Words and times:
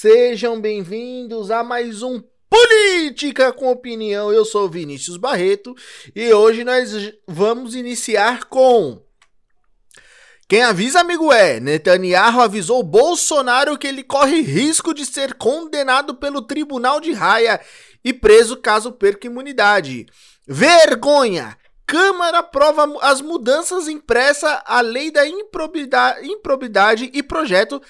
Sejam 0.00 0.58
bem-vindos 0.58 1.50
a 1.50 1.62
mais 1.62 2.02
um 2.02 2.22
Política 2.48 3.52
com 3.52 3.70
Opinião. 3.70 4.32
Eu 4.32 4.46
sou 4.46 4.66
Vinícius 4.66 5.18
Barreto 5.18 5.76
e 6.16 6.32
hoje 6.32 6.64
nós 6.64 7.12
vamos 7.28 7.74
iniciar 7.74 8.44
com. 8.44 8.98
Quem 10.48 10.62
avisa, 10.62 11.00
amigo, 11.00 11.30
é: 11.30 11.60
Netanyahu 11.60 12.40
avisou 12.40 12.82
Bolsonaro 12.82 13.76
que 13.76 13.86
ele 13.86 14.02
corre 14.02 14.40
risco 14.40 14.94
de 14.94 15.04
ser 15.04 15.34
condenado 15.34 16.14
pelo 16.14 16.40
Tribunal 16.40 16.98
de 16.98 17.12
Raia 17.12 17.60
e 18.02 18.10
preso 18.14 18.56
caso 18.56 18.92
perca 18.92 19.26
imunidade. 19.26 20.06
Vergonha! 20.48 21.58
Câmara 21.84 22.38
aprova 22.38 22.88
as 23.02 23.20
mudanças 23.20 23.86
impressa 23.86 24.62
à 24.64 24.80
lei 24.80 25.10
da 25.10 25.26
improbidade, 25.26 26.26
improbidade 26.26 27.10
e 27.12 27.22
projeto 27.22 27.82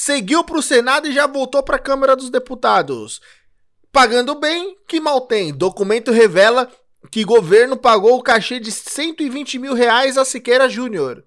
seguiu 0.00 0.44
para 0.44 0.56
o 0.56 0.62
Senado 0.62 1.08
e 1.08 1.12
já 1.12 1.26
voltou 1.26 1.60
para 1.60 1.74
a 1.74 1.80
Câmara 1.80 2.14
dos 2.14 2.30
Deputados. 2.30 3.20
Pagando 3.90 4.36
bem, 4.36 4.76
que 4.86 5.00
mal 5.00 5.22
tem. 5.22 5.52
Documento 5.52 6.12
revela 6.12 6.70
que 7.10 7.24
governo 7.24 7.76
pagou 7.76 8.16
o 8.16 8.22
cachê 8.22 8.60
de 8.60 8.70
120 8.70 9.58
mil 9.58 9.74
reais 9.74 10.16
a 10.16 10.24
Siqueira 10.24 10.68
Júnior. 10.68 11.24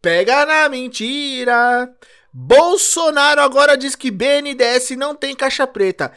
Pega 0.00 0.46
na 0.46 0.66
mentira. 0.70 1.94
Bolsonaro 2.32 3.42
agora 3.42 3.76
diz 3.76 3.94
que 3.94 4.10
BNDES 4.10 4.92
não 4.96 5.14
tem 5.14 5.36
caixa 5.36 5.66
preta. 5.66 6.10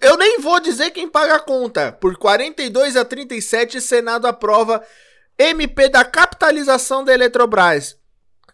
Eu 0.00 0.16
nem 0.16 0.40
vou 0.40 0.58
dizer 0.58 0.90
quem 0.90 1.08
paga 1.08 1.36
a 1.36 1.40
conta. 1.40 1.92
Por 1.92 2.16
42 2.16 2.96
a 2.96 3.04
37, 3.04 3.80
Senado 3.80 4.26
aprova 4.26 4.84
MP 5.38 5.88
da 5.88 6.04
capitalização 6.04 7.04
da 7.04 7.14
Eletrobras. 7.14 7.96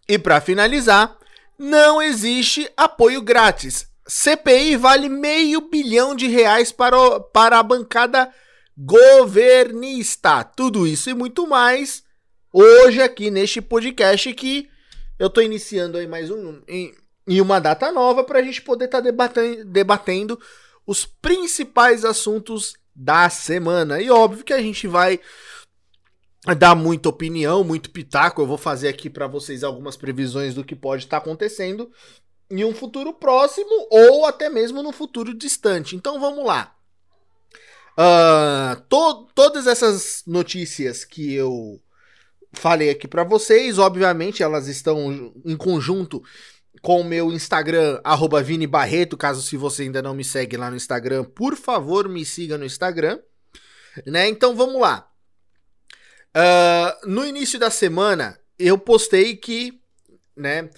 E 0.07 0.19
para 0.19 0.43
finalizar, 0.43 1.18
não 1.59 2.01
existe 2.01 2.71
apoio 2.77 3.21
grátis. 3.21 3.89
CPI 4.07 4.77
vale 4.77 5.09
meio 5.09 5.69
bilhão 5.69 6.15
de 6.15 6.29
reais 6.29 6.73
para, 6.73 6.99
o, 6.99 7.21
para 7.21 7.59
a 7.59 7.63
bancada 7.63 8.33
governista. 8.77 10.45
Tudo 10.45 10.87
isso 10.87 11.11
e 11.11 11.15
muito 11.15 11.47
mais 11.47 12.03
hoje 12.53 13.03
aqui 13.03 13.31
neste 13.31 13.61
podcast 13.61 14.33
que 14.33 14.69
eu 15.19 15.29
tô 15.29 15.41
iniciando 15.41 15.99
aí 15.99 16.07
mais 16.07 16.31
um 16.31 16.63
em, 16.67 16.95
em 17.27 17.41
uma 17.41 17.61
data 17.61 17.91
nova 17.91 18.23
para 18.23 18.39
a 18.39 18.43
gente 18.43 18.63
poder 18.63 18.87
estar 18.87 18.99
tá 18.99 19.05
debatendo, 19.05 19.65
debatendo 19.65 20.41
os 20.87 21.05
principais 21.05 22.05
assuntos 22.05 22.75
da 22.95 23.29
semana. 23.29 24.01
E 24.01 24.11
óbvio 24.11 24.45
que 24.45 24.53
a 24.53 24.63
gente 24.63 24.87
vai 24.87 25.21
dar 26.55 26.75
muita 26.75 27.09
opinião, 27.09 27.65
muito 27.65 27.91
pitaco. 27.91 28.41
Eu 28.41 28.47
vou 28.47 28.59
fazer 28.59 28.89
aqui 28.89 29.11
para 29.11 29.27
vocês 29.27 29.63
algumas 29.63 29.97
previsões 29.97 30.55
do 30.55 30.65
que 30.65 30.75
pode 30.75 31.05
estar 31.05 31.19
tá 31.19 31.23
acontecendo 31.23 31.91
em 32.51 32.65
um 32.65 32.75
futuro 32.75 33.13
próximo 33.13 33.87
ou 33.91 34.25
até 34.27 34.49
mesmo 34.49 34.83
no 34.83 34.93
futuro 34.93 35.35
distante. 35.35 35.97
Então 35.97 36.19
vamos 36.21 36.45
lá. 36.45 36.75
Uh, 37.99 38.81
to 38.89 39.29
todas 39.35 39.67
essas 39.67 40.23
notícias 40.27 41.05
que 41.05 41.35
eu 41.35 41.81
falei 42.53 42.91
aqui 42.91 43.09
para 43.09 43.25
vocês, 43.25 43.79
obviamente 43.79 44.43
elas 44.43 44.69
estão 44.69 45.33
em 45.45 45.57
conjunto 45.57 46.23
com 46.81 47.01
o 47.01 47.05
meu 47.05 47.33
Instagram, 47.33 48.01
arroba 48.05 48.43
Vini 48.43 48.67
Barreto. 48.67 49.17
Caso 49.17 49.43
se 49.43 49.57
você 49.57 49.83
ainda 49.83 50.01
não 50.01 50.15
me 50.15 50.25
segue 50.25 50.57
lá 50.57 50.71
no 50.71 50.77
Instagram, 50.77 51.25
por 51.25 51.57
favor, 51.57 52.09
me 52.09 52.25
siga 52.25 52.57
no 52.57 52.65
Instagram. 52.65 53.19
Né? 54.07 54.29
Então 54.29 54.55
vamos 54.55 54.81
lá. 54.81 55.09
Uh, 56.39 57.09
no 57.09 57.27
início 57.27 57.59
da 57.59 57.69
semana, 57.69 58.39
eu 58.57 58.79
postei 58.79 59.35
que, 59.35 59.81
né, 60.37 60.71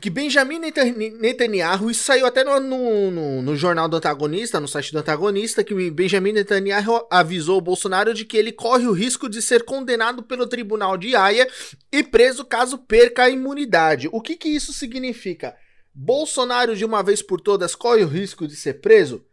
que 0.00 0.10
Benjamin 0.10 0.58
Netanyahu, 0.58 1.88
isso 1.88 2.02
saiu 2.02 2.26
até 2.26 2.42
no, 2.42 2.58
no, 2.58 3.42
no, 3.42 3.56
jornal 3.56 3.88
do 3.88 3.96
antagonista, 3.96 4.58
no 4.58 4.66
site 4.66 4.90
do 4.90 4.98
antagonista, 4.98 5.62
que 5.62 5.88
Benjamin 5.88 6.32
Netanyahu 6.32 7.06
avisou 7.08 7.58
o 7.58 7.60
Bolsonaro 7.60 8.12
de 8.12 8.24
que 8.24 8.36
ele 8.36 8.50
corre 8.50 8.88
o 8.88 8.92
risco 8.92 9.28
de 9.28 9.40
ser 9.40 9.64
condenado 9.64 10.20
pelo 10.20 10.48
tribunal 10.48 10.96
de 10.96 11.14
Haia 11.14 11.48
e 11.92 12.02
preso 12.02 12.44
caso 12.44 12.76
perca 12.76 13.24
a 13.24 13.30
imunidade. 13.30 14.08
O 14.10 14.20
que, 14.20 14.36
que 14.36 14.48
isso 14.48 14.72
significa? 14.72 15.54
Bolsonaro, 15.94 16.74
de 16.74 16.84
uma 16.84 17.04
vez 17.04 17.22
por 17.22 17.40
todas, 17.40 17.76
corre 17.76 18.02
o 18.02 18.08
risco 18.08 18.48
de 18.48 18.56
ser 18.56 18.80
preso? 18.80 19.24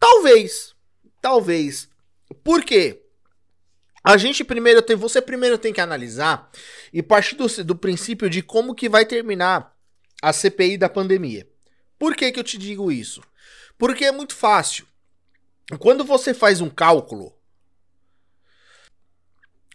Talvez. 0.00 0.74
Talvez. 1.22 1.88
Por 2.42 2.64
quê? 2.64 3.03
A 4.04 4.18
gente 4.18 4.44
primeiro 4.44 4.82
tem, 4.82 4.94
você 4.94 5.22
primeiro 5.22 5.56
tem 5.56 5.72
que 5.72 5.80
analisar 5.80 6.50
e 6.92 7.02
partir 7.02 7.36
do, 7.36 7.46
do 7.64 7.74
princípio 7.74 8.28
de 8.28 8.42
como 8.42 8.74
que 8.74 8.86
vai 8.86 9.06
terminar 9.06 9.74
a 10.20 10.30
CPI 10.30 10.76
da 10.76 10.90
pandemia. 10.90 11.48
Por 11.98 12.14
que 12.14 12.30
que 12.30 12.38
eu 12.38 12.44
te 12.44 12.58
digo 12.58 12.92
isso? 12.92 13.22
Porque 13.78 14.04
é 14.04 14.12
muito 14.12 14.34
fácil. 14.34 14.86
Quando 15.78 16.04
você 16.04 16.34
faz 16.34 16.60
um 16.60 16.68
cálculo, 16.68 17.34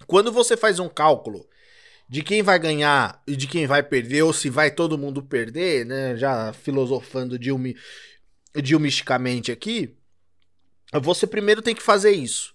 quando 0.05 0.31
você 0.31 0.55
faz 0.55 0.77
um 0.77 0.87
cálculo 0.87 1.49
de 2.07 2.21
quem 2.21 2.43
vai 2.43 2.59
ganhar 2.59 3.23
e 3.25 3.35
de 3.35 3.47
quem 3.47 3.65
vai 3.65 3.81
perder, 3.81 4.21
ou 4.23 4.33
se 4.33 4.49
vai 4.49 4.69
todo 4.69 4.97
mundo 4.97 5.23
perder, 5.23 5.85
né? 5.85 6.15
Já 6.17 6.53
filosofando 6.53 7.37
dilmisticamente 8.55 9.51
aqui, 9.51 9.95
você 11.01 11.25
primeiro 11.25 11.63
tem 11.63 11.73
que 11.73 11.81
fazer 11.81 12.11
isso. 12.11 12.53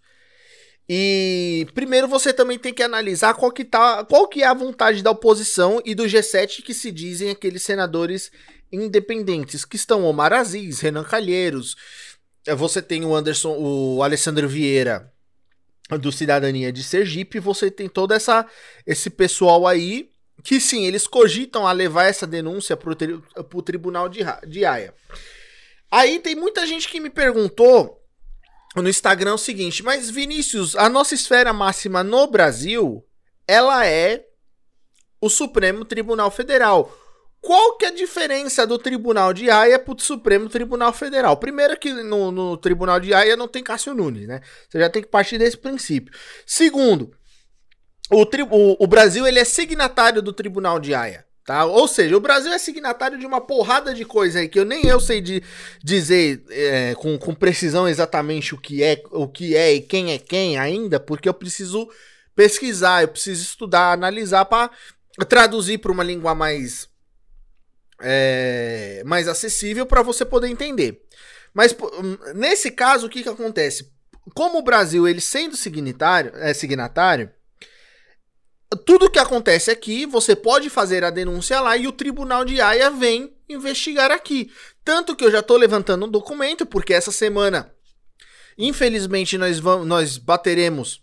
E 0.89 1.67
primeiro 1.75 2.07
você 2.07 2.33
também 2.33 2.59
tem 2.59 2.75
que 2.75 2.83
analisar 2.83 3.35
qual 3.35 3.51
que, 3.51 3.65
tá, 3.65 4.05
qual 4.05 4.29
que 4.29 4.43
é 4.43 4.47
a 4.47 4.55
vontade 4.55 5.03
da 5.03 5.11
oposição 5.11 5.81
e 5.85 5.95
do 5.95 6.05
G7 6.05 6.63
que 6.63 6.75
se 6.75 6.93
dizem 6.93 7.31
aqueles 7.31 7.63
senadores 7.63 8.31
independentes, 8.71 9.65
que 9.65 9.77
estão 9.77 10.05
Omar 10.05 10.33
Aziz, 10.33 10.81
Renan 10.81 11.05
Calheiros, 11.05 11.77
você 12.57 12.83
tem 12.83 13.05
o 13.05 13.15
Anderson, 13.15 13.57
o 13.57 14.03
Alessandro 14.03 14.49
Vieira 14.49 15.11
do 15.99 16.13
Cidadania 16.13 16.73
de 16.73 16.83
Sergipe, 16.83 17.39
você 17.39 17.71
tem 17.71 17.89
todo 17.89 18.13
essa, 18.13 18.47
esse 18.87 19.09
pessoal 19.09 19.67
aí 19.67 20.11
que 20.43 20.61
sim, 20.61 20.85
eles 20.85 21.07
cogitam 21.07 21.67
a 21.67 21.73
levar 21.73 22.05
essa 22.05 22.27
denúncia 22.27 22.77
para 22.77 22.91
o 22.91 23.63
tribunal 23.63 24.09
de, 24.09 24.21
de 24.47 24.65
Haia. 24.65 24.93
Aí 25.91 26.19
tem 26.19 26.35
muita 26.35 26.67
gente 26.67 26.89
que 26.89 27.01
me 27.01 27.09
perguntou 27.09 28.04
no 28.83 28.89
Instagram 28.89 29.31
é 29.31 29.35
o 29.35 29.39
seguinte, 29.39 29.83
mas 29.83 30.11
Vinícius, 30.11 30.75
a 30.75 30.89
nossa 30.89 31.15
esfera 31.15 31.53
máxima 31.53 32.03
no 32.03 32.27
Brasil, 32.27 33.05
ela 33.47 33.87
é 33.87 34.25
o 35.21 35.29
Supremo 35.29 35.85
Tribunal 35.85 36.31
Federal. 36.31 36.93
Qual 37.41 37.77
que 37.77 37.85
é 37.85 37.89
a 37.89 37.95
diferença 37.95 38.67
do 38.67 38.79
Tribunal 38.79 39.35
de 39.35 39.51
Haia 39.51 39.79
para 39.79 39.95
o 39.95 40.01
Supremo 40.01 40.49
Tribunal 40.49 40.93
Federal? 40.93 41.37
Primeiro 41.37 41.79
que 41.79 41.93
no, 41.93 42.33
no, 42.33 42.57
Tribunal 42.57 42.99
de 42.99 43.13
Haia 43.13 43.37
não 43.37 43.47
tem 43.47 43.63
Cássio 43.63 43.95
Nunes, 43.95 44.27
né? 44.27 44.41
Você 44.69 44.79
já 44.79 44.89
tem 44.89 45.03
que 45.03 45.09
partir 45.09 45.37
desse 45.37 45.57
princípio. 45.57 46.13
Segundo, 46.47 47.15
o, 48.11 48.23
o, 48.23 48.77
o 48.81 48.87
Brasil 48.87 49.27
ele 49.27 49.39
é 49.39 49.45
signatário 49.45 50.23
do 50.23 50.33
Tribunal 50.33 50.81
de 50.81 50.95
Haia. 50.95 51.27
Tá? 51.45 51.67
Ou 51.67 51.87
seja, 51.87 52.17
o 52.17 52.21
Brasil 52.21 52.51
é 52.51 52.59
signatário 52.59 53.19
de 53.19 53.27
uma 53.27 53.39
porrada 53.39 53.93
de 53.93 54.03
coisa 54.03 54.39
aí 54.39 54.49
que 54.49 54.59
eu 54.59 54.65
nem 54.65 54.87
eu 54.87 54.99
sei 54.99 55.21
de 55.21 55.43
dizer 55.83 56.43
é, 56.49 56.95
com, 56.95 57.19
com 57.19 57.35
precisão 57.35 57.87
exatamente 57.87 58.55
o 58.55 58.59
que 58.59 58.83
é, 58.83 59.03
o 59.11 59.29
que 59.29 59.55
é 59.55 59.75
e 59.75 59.83
quem 59.83 60.13
é 60.13 60.19
quem 60.19 60.57
ainda, 60.59 60.99
porque 60.99 61.29
eu 61.29 61.35
preciso 61.35 61.87
pesquisar, 62.35 63.03
eu 63.03 63.09
preciso 63.09 63.43
estudar, 63.43 63.93
analisar 63.93 64.47
para 64.47 64.71
traduzir 65.29 65.79
para 65.79 65.93
uma 65.93 66.03
língua 66.03 66.35
mais 66.35 66.89
é, 68.01 69.03
mais 69.05 69.29
acessível 69.29 69.85
para 69.85 70.01
você 70.01 70.25
poder 70.25 70.49
entender. 70.49 71.03
Mas 71.53 71.77
nesse 72.35 72.71
caso, 72.71 73.07
o 73.07 73.11
que, 73.11 73.23
que 73.23 73.29
acontece? 73.29 73.93
Como 74.35 74.59
o 74.59 74.63
Brasil, 74.63 75.07
ele 75.07 75.21
sendo 75.21 75.57
signatário, 75.57 76.33
é 76.37 76.55
signatário, 76.55 77.31
tudo 78.77 79.11
que 79.11 79.19
acontece 79.19 79.71
aqui, 79.71 80.07
você 80.07 80.35
pode 80.35 80.71
fazer 80.71 81.05
a 81.05 81.11
denúncia 81.11 81.61
lá 81.61 81.77
e 81.77 81.87
o 81.87 81.93
Tribunal 81.93 82.45
de 82.45 82.61
Haia 82.61 82.91
vem 82.91 83.35
investigar 83.49 84.11
aqui. 84.11 84.51
Tanto 84.85 85.17
que 85.17 85.25
eu 85.25 85.31
já 85.31 85.41
estou 85.41 85.57
levantando 85.57 86.07
um 86.07 86.11
documento, 86.11 86.67
porque 86.67 86.93
essa 86.93 87.13
semana, 87.13 87.73
infelizmente, 88.57 89.39
nós, 89.39 89.59
vamos, 89.59 89.87
nós 89.87 90.19
bateremos 90.19 91.03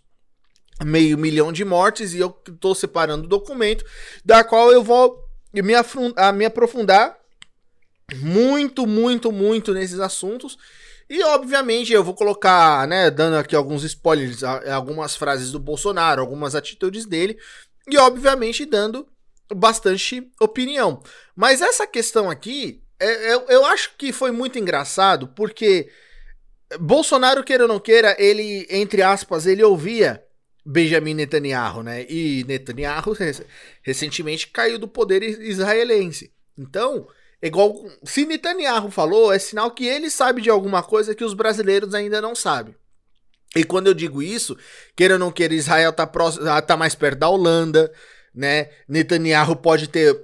meio 0.84 1.18
milhão 1.18 1.52
de 1.52 1.64
mortes 1.64 2.14
e 2.14 2.18
eu 2.18 2.36
estou 2.48 2.74
separando 2.74 3.24
o 3.24 3.28
documento, 3.28 3.84
da 4.24 4.42
qual 4.42 4.72
eu 4.72 4.82
vou 4.82 5.22
me, 5.52 5.62
me 5.62 6.44
aprofundar 6.44 7.16
muito, 8.16 8.86
muito, 8.86 9.32
muito 9.32 9.72
nesses 9.72 10.00
assuntos. 10.00 10.58
E 11.12 11.22
obviamente 11.24 11.92
eu 11.92 12.02
vou 12.02 12.14
colocar, 12.14 12.88
né, 12.88 13.10
dando 13.10 13.36
aqui 13.36 13.54
alguns 13.54 13.84
spoilers, 13.84 14.42
algumas 14.42 15.14
frases 15.14 15.52
do 15.52 15.58
Bolsonaro, 15.58 16.22
algumas 16.22 16.54
atitudes 16.54 17.04
dele, 17.04 17.38
e 17.86 17.98
obviamente 17.98 18.64
dando 18.64 19.06
bastante 19.54 20.26
opinião. 20.40 21.02
Mas 21.36 21.60
essa 21.60 21.86
questão 21.86 22.30
aqui, 22.30 22.82
é, 22.98 23.34
eu, 23.34 23.44
eu 23.50 23.66
acho 23.66 23.94
que 23.98 24.10
foi 24.10 24.30
muito 24.30 24.58
engraçado, 24.58 25.28
porque 25.28 25.90
Bolsonaro, 26.80 27.44
queira 27.44 27.64
ou 27.64 27.68
não 27.68 27.78
queira, 27.78 28.16
ele, 28.18 28.66
entre 28.70 29.02
aspas, 29.02 29.44
ele 29.44 29.62
ouvia 29.62 30.24
Benjamin 30.64 31.12
Netanyahu, 31.12 31.82
né? 31.82 32.06
E 32.08 32.42
Netanyahu 32.44 33.14
recentemente 33.84 34.48
caiu 34.48 34.78
do 34.78 34.88
poder 34.88 35.22
israelense. 35.22 36.32
Então, 36.56 37.06
igual 37.42 37.74
se 38.04 38.24
Netanyahu 38.24 38.90
falou, 38.90 39.32
é 39.32 39.38
sinal 39.38 39.70
que 39.70 39.84
ele 39.84 40.08
sabe 40.08 40.40
de 40.40 40.50
alguma 40.50 40.82
coisa 40.82 41.14
que 41.14 41.24
os 41.24 41.34
brasileiros 41.34 41.94
ainda 41.94 42.20
não 42.20 42.34
sabem. 42.34 42.74
E 43.54 43.64
quando 43.64 43.88
eu 43.88 43.94
digo 43.94 44.22
isso, 44.22 44.56
queira 44.96 45.14
ou 45.14 45.20
não 45.20 45.30
queira, 45.30 45.52
Israel 45.52 45.92
tá, 45.92 46.06
próximo, 46.06 46.48
ah, 46.48 46.62
tá 46.62 46.76
mais 46.76 46.94
perto 46.94 47.18
da 47.18 47.28
Holanda, 47.28 47.92
né? 48.34 48.70
Netanyahu 48.88 49.56
pode 49.56 49.88
ter 49.88 50.18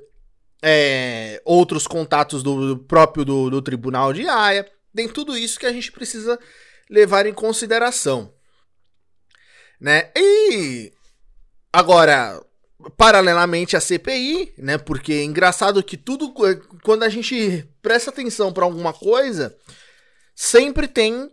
é, 0.63 1.41
outros 1.45 1.87
contatos 1.87 2.43
do, 2.43 2.75
do 2.75 2.79
próprio 2.79 3.25
do, 3.25 3.51
do, 3.51 3.63
Tribunal 3.63 4.13
de 4.13 4.27
Haia. 4.27 4.67
Tem 4.95 5.09
tudo 5.09 5.37
isso 5.37 5.59
que 5.59 5.67
a 5.67 5.73
gente 5.73 5.93
precisa 5.93 6.39
levar 6.89 7.27
em 7.27 7.35
consideração. 7.35 8.33
Né? 9.81 10.11
E 10.17 10.93
agora, 11.73 12.43
paralelamente 12.97 13.77
à 13.77 13.81
CPI, 13.81 14.55
né? 14.59 14.79
Porque 14.79 15.13
é 15.13 15.25
engraçado 15.25 15.83
que 15.83 15.97
tudo 15.97 16.33
quando 16.83 17.03
a 17.03 17.09
gente 17.09 17.69
presta 17.83 18.11
atenção 18.11 18.53
para 18.53 18.65
alguma 18.65 18.93
coisa, 18.93 19.57
sempre 20.35 20.87
tem 20.87 21.31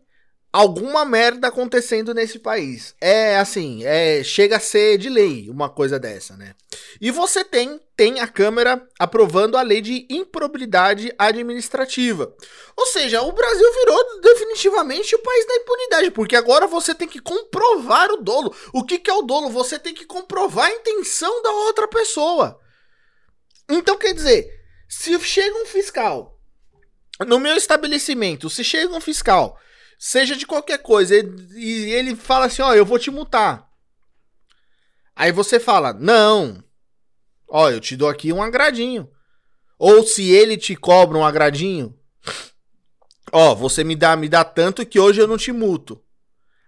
alguma 0.55 1.03
merda 1.03 1.49
acontecendo 1.49 2.13
nesse 2.13 2.39
país. 2.39 2.95
É 3.01 3.37
assim, 3.37 3.83
é 3.83 4.23
chega 4.23 4.55
a 4.55 4.59
ser 4.59 4.97
de 4.97 5.09
lei 5.09 5.49
uma 5.49 5.67
coisa 5.67 5.99
dessa, 5.99 6.37
né? 6.37 6.55
E 7.01 7.11
você 7.11 7.43
tem 7.43 7.77
tem 7.97 8.21
a 8.21 8.27
Câmara 8.27 8.81
aprovando 8.97 9.57
a 9.57 9.61
lei 9.61 9.81
de 9.81 10.07
improbidade 10.09 11.13
administrativa. 11.17 12.33
Ou 12.75 12.85
seja, 12.85 13.21
o 13.21 13.33
Brasil 13.33 13.73
virou 13.73 14.21
definitivamente 14.21 15.13
o 15.15 15.19
país 15.19 15.45
da 15.45 15.55
impunidade, 15.55 16.11
porque 16.11 16.37
agora 16.37 16.67
você 16.67 16.95
tem 16.95 17.07
que 17.07 17.19
comprovar 17.19 18.09
o 18.11 18.17
dolo. 18.17 18.55
O 18.73 18.83
que, 18.85 18.97
que 18.97 19.09
é 19.09 19.13
o 19.13 19.23
dolo? 19.23 19.49
Você 19.49 19.77
tem 19.77 19.93
que 19.93 20.05
comprovar 20.05 20.67
a 20.67 20.73
intenção 20.73 21.41
da 21.41 21.51
outra 21.51 21.87
pessoa. 21.87 22.57
Então 23.69 23.97
quer 23.97 24.13
dizer, 24.13 24.49
se 24.87 25.19
chega 25.19 25.57
um 25.57 25.65
fiscal 25.65 26.39
no 27.27 27.39
meu 27.39 27.57
estabelecimento, 27.57 28.49
se 28.49 28.63
chega 28.63 28.95
um 28.95 29.01
fiscal 29.01 29.59
seja 29.97 30.35
de 30.35 30.45
qualquer 30.45 30.79
coisa, 30.79 31.15
e 31.15 31.91
ele 31.93 32.15
fala 32.15 32.45
assim: 32.45 32.61
Ó, 32.61 32.73
eu 32.73 32.85
vou 32.85 32.99
te 32.99 33.11
multar. 33.11 33.69
Aí 35.15 35.31
você 35.31 35.59
fala: 35.59 35.93
Não, 35.93 36.63
ó, 37.47 37.69
eu 37.69 37.79
te 37.79 37.95
dou 37.95 38.09
aqui 38.09 38.33
um 38.33 38.43
agradinho. 38.43 39.09
Ou 39.77 40.05
se 40.05 40.29
ele 40.31 40.57
te 40.57 40.75
cobra 40.75 41.17
um 41.17 41.25
agradinho, 41.25 41.97
ó, 43.31 43.53
você 43.53 43.83
me 43.83 43.95
dá, 43.95 44.15
me 44.15 44.29
dá 44.29 44.43
tanto 44.43 44.85
que 44.85 44.99
hoje 44.99 45.21
eu 45.21 45.27
não 45.27 45.37
te 45.37 45.51
multo. 45.51 46.01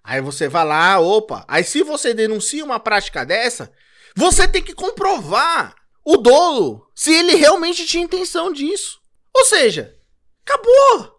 Aí 0.03 0.21
você 0.21 0.47
vai 0.47 0.65
lá, 0.65 0.99
opa. 0.99 1.45
Aí 1.47 1.63
se 1.63 1.83
você 1.83 2.13
denuncia 2.13 2.63
uma 2.63 2.79
prática 2.79 3.25
dessa, 3.25 3.71
você 4.15 4.47
tem 4.47 4.63
que 4.63 4.73
comprovar 4.73 5.75
o 6.03 6.15
dolo, 6.15 6.89
se 6.95 7.13
ele 7.13 7.35
realmente 7.35 7.85
tinha 7.85 8.03
intenção 8.03 8.51
disso. 8.51 8.99
Ou 9.35 9.43
seja, 9.43 9.93
acabou. 10.45 11.16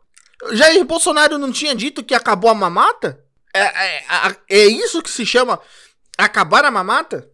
Jair 0.52 0.84
Bolsonaro 0.84 1.38
não 1.38 1.52
tinha 1.52 1.74
dito 1.74 2.04
que 2.04 2.14
acabou 2.14 2.50
a 2.50 2.54
mamata? 2.54 3.24
É, 3.54 3.60
é, 3.60 4.04
é, 4.48 4.66
isso 4.66 5.02
que 5.02 5.10
se 5.10 5.26
chama 5.26 5.60
acabar 6.16 6.64
a 6.64 6.70
mamata? 6.70 7.28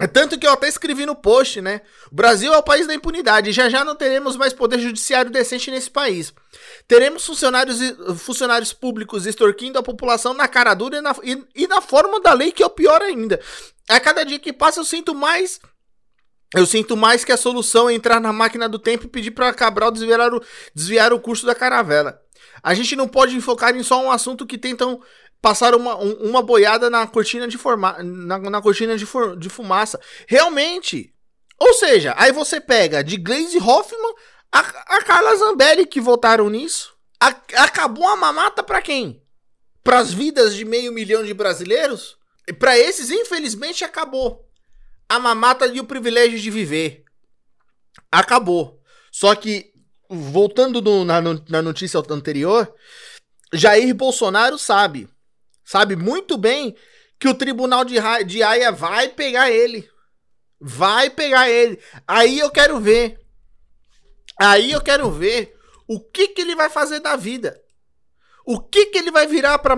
É 0.00 0.06
tanto 0.06 0.38
que 0.38 0.46
eu 0.46 0.52
até 0.52 0.66
escrevi 0.66 1.04
no 1.04 1.14
post, 1.14 1.60
né? 1.60 1.82
O 2.10 2.14
Brasil 2.14 2.52
é 2.52 2.56
o 2.56 2.62
país 2.62 2.86
da 2.86 2.94
impunidade. 2.94 3.52
Já 3.52 3.68
já 3.68 3.84
não 3.84 3.94
teremos 3.94 4.36
mais 4.36 4.54
poder 4.54 4.78
judiciário 4.78 5.30
decente 5.30 5.70
nesse 5.70 5.90
país. 5.90 6.32
Teremos 6.88 7.26
funcionários, 7.26 7.78
funcionários 8.18 8.72
públicos 8.72 9.26
extorquindo 9.26 9.78
a 9.78 9.82
população 9.82 10.32
na 10.32 10.48
cara 10.48 10.72
dura 10.72 10.96
e 10.96 11.00
na, 11.02 11.14
e, 11.22 11.44
e 11.54 11.66
na 11.66 11.82
forma 11.82 12.20
da 12.20 12.32
lei, 12.32 12.52
que 12.52 12.62
é 12.62 12.66
o 12.66 12.70
pior 12.70 13.02
ainda. 13.02 13.38
A 13.86 14.00
cada 14.00 14.24
dia 14.24 14.38
que 14.38 14.52
passa, 14.52 14.80
eu 14.80 14.84
sinto 14.84 15.14
mais 15.14 15.60
eu 16.54 16.66
sinto 16.66 16.96
mais 16.96 17.24
que 17.24 17.32
a 17.32 17.36
solução 17.36 17.88
é 17.88 17.94
entrar 17.94 18.20
na 18.20 18.32
máquina 18.32 18.68
do 18.68 18.78
tempo 18.78 19.06
e 19.06 19.08
pedir 19.08 19.30
para 19.30 19.52
Cabral 19.54 19.90
desviar 19.90 20.34
o, 20.34 20.42
desviar 20.74 21.12
o 21.12 21.20
curso 21.20 21.46
da 21.46 21.54
caravela. 21.54 22.21
A 22.62 22.74
gente 22.74 22.94
não 22.94 23.08
pode 23.08 23.40
focar 23.40 23.74
em 23.74 23.82
só 23.82 24.00
um 24.02 24.10
assunto 24.10 24.46
que 24.46 24.56
tentam 24.56 25.02
passar 25.40 25.74
uma, 25.74 25.96
uma 25.96 26.40
boiada 26.40 26.88
na 26.88 27.06
cortina 27.06 27.48
de 27.48 27.58
forma, 27.58 28.00
na, 28.02 28.38
na 28.38 28.62
cortina 28.62 28.96
de, 28.96 29.04
for, 29.04 29.36
de 29.36 29.48
fumaça. 29.48 30.00
Realmente. 30.28 31.12
Ou 31.58 31.74
seja, 31.74 32.14
aí 32.16 32.32
você 32.32 32.60
pega 32.60 33.02
de 33.02 33.16
Glaze 33.16 33.58
Hoffman 33.58 34.14
a, 34.52 34.60
a 34.60 35.02
Carla 35.02 35.34
Zambelli 35.36 35.86
que 35.86 36.00
votaram 36.00 36.48
nisso. 36.48 36.94
A, 37.20 37.28
acabou 37.64 38.06
a 38.06 38.16
mamata 38.16 38.62
para 38.62 38.82
quem? 38.82 39.22
Para 39.82 39.98
as 39.98 40.12
vidas 40.12 40.54
de 40.54 40.64
meio 40.64 40.92
milhão 40.92 41.24
de 41.24 41.34
brasileiros? 41.34 42.16
Para 42.58 42.78
esses, 42.78 43.10
infelizmente, 43.10 43.84
acabou. 43.84 44.48
A 45.08 45.18
mamata 45.18 45.66
e 45.66 45.80
o 45.80 45.84
privilégio 45.84 46.38
de 46.38 46.50
viver. 46.50 47.04
Acabou. 48.10 48.80
Só 49.10 49.34
que 49.34 49.71
voltando 50.12 51.04
na, 51.04 51.20
na 51.48 51.62
notícia 51.62 51.98
anterior, 52.10 52.72
Jair 53.52 53.94
Bolsonaro 53.94 54.58
sabe, 54.58 55.08
sabe 55.64 55.96
muito 55.96 56.36
bem 56.36 56.76
que 57.18 57.28
o 57.28 57.34
tribunal 57.34 57.84
de, 57.84 57.96
de 58.26 58.42
Haia 58.42 58.70
vai 58.70 59.08
pegar 59.08 59.50
ele. 59.50 59.88
Vai 60.60 61.08
pegar 61.08 61.48
ele. 61.48 61.80
Aí 62.06 62.38
eu 62.38 62.50
quero 62.50 62.78
ver. 62.78 63.20
Aí 64.38 64.72
eu 64.72 64.80
quero 64.80 65.10
ver 65.10 65.56
o 65.88 66.00
que, 66.00 66.28
que 66.28 66.40
ele 66.40 66.54
vai 66.54 66.68
fazer 66.68 67.00
da 67.00 67.16
vida. 67.16 67.60
O 68.44 68.60
que, 68.60 68.86
que 68.86 68.98
ele 68.98 69.10
vai 69.10 69.26
virar 69.26 69.58
pra, 69.58 69.76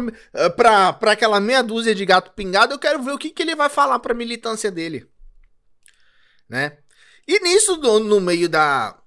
pra, 0.57 0.93
pra 0.95 1.13
aquela 1.13 1.39
meia 1.39 1.63
dúzia 1.63 1.95
de 1.95 2.05
gato 2.05 2.33
pingado? 2.33 2.73
Eu 2.73 2.79
quero 2.79 3.03
ver 3.03 3.13
o 3.13 3.19
que, 3.19 3.31
que 3.31 3.43
ele 3.43 3.55
vai 3.55 3.69
falar 3.69 3.99
pra 3.99 4.15
militância 4.15 4.71
dele. 4.71 5.07
Né? 6.49 6.79
E 7.29 7.41
nisso, 7.41 7.77
no, 7.77 8.01
no 8.01 8.21
meio 8.21 8.49
da, 8.49 8.99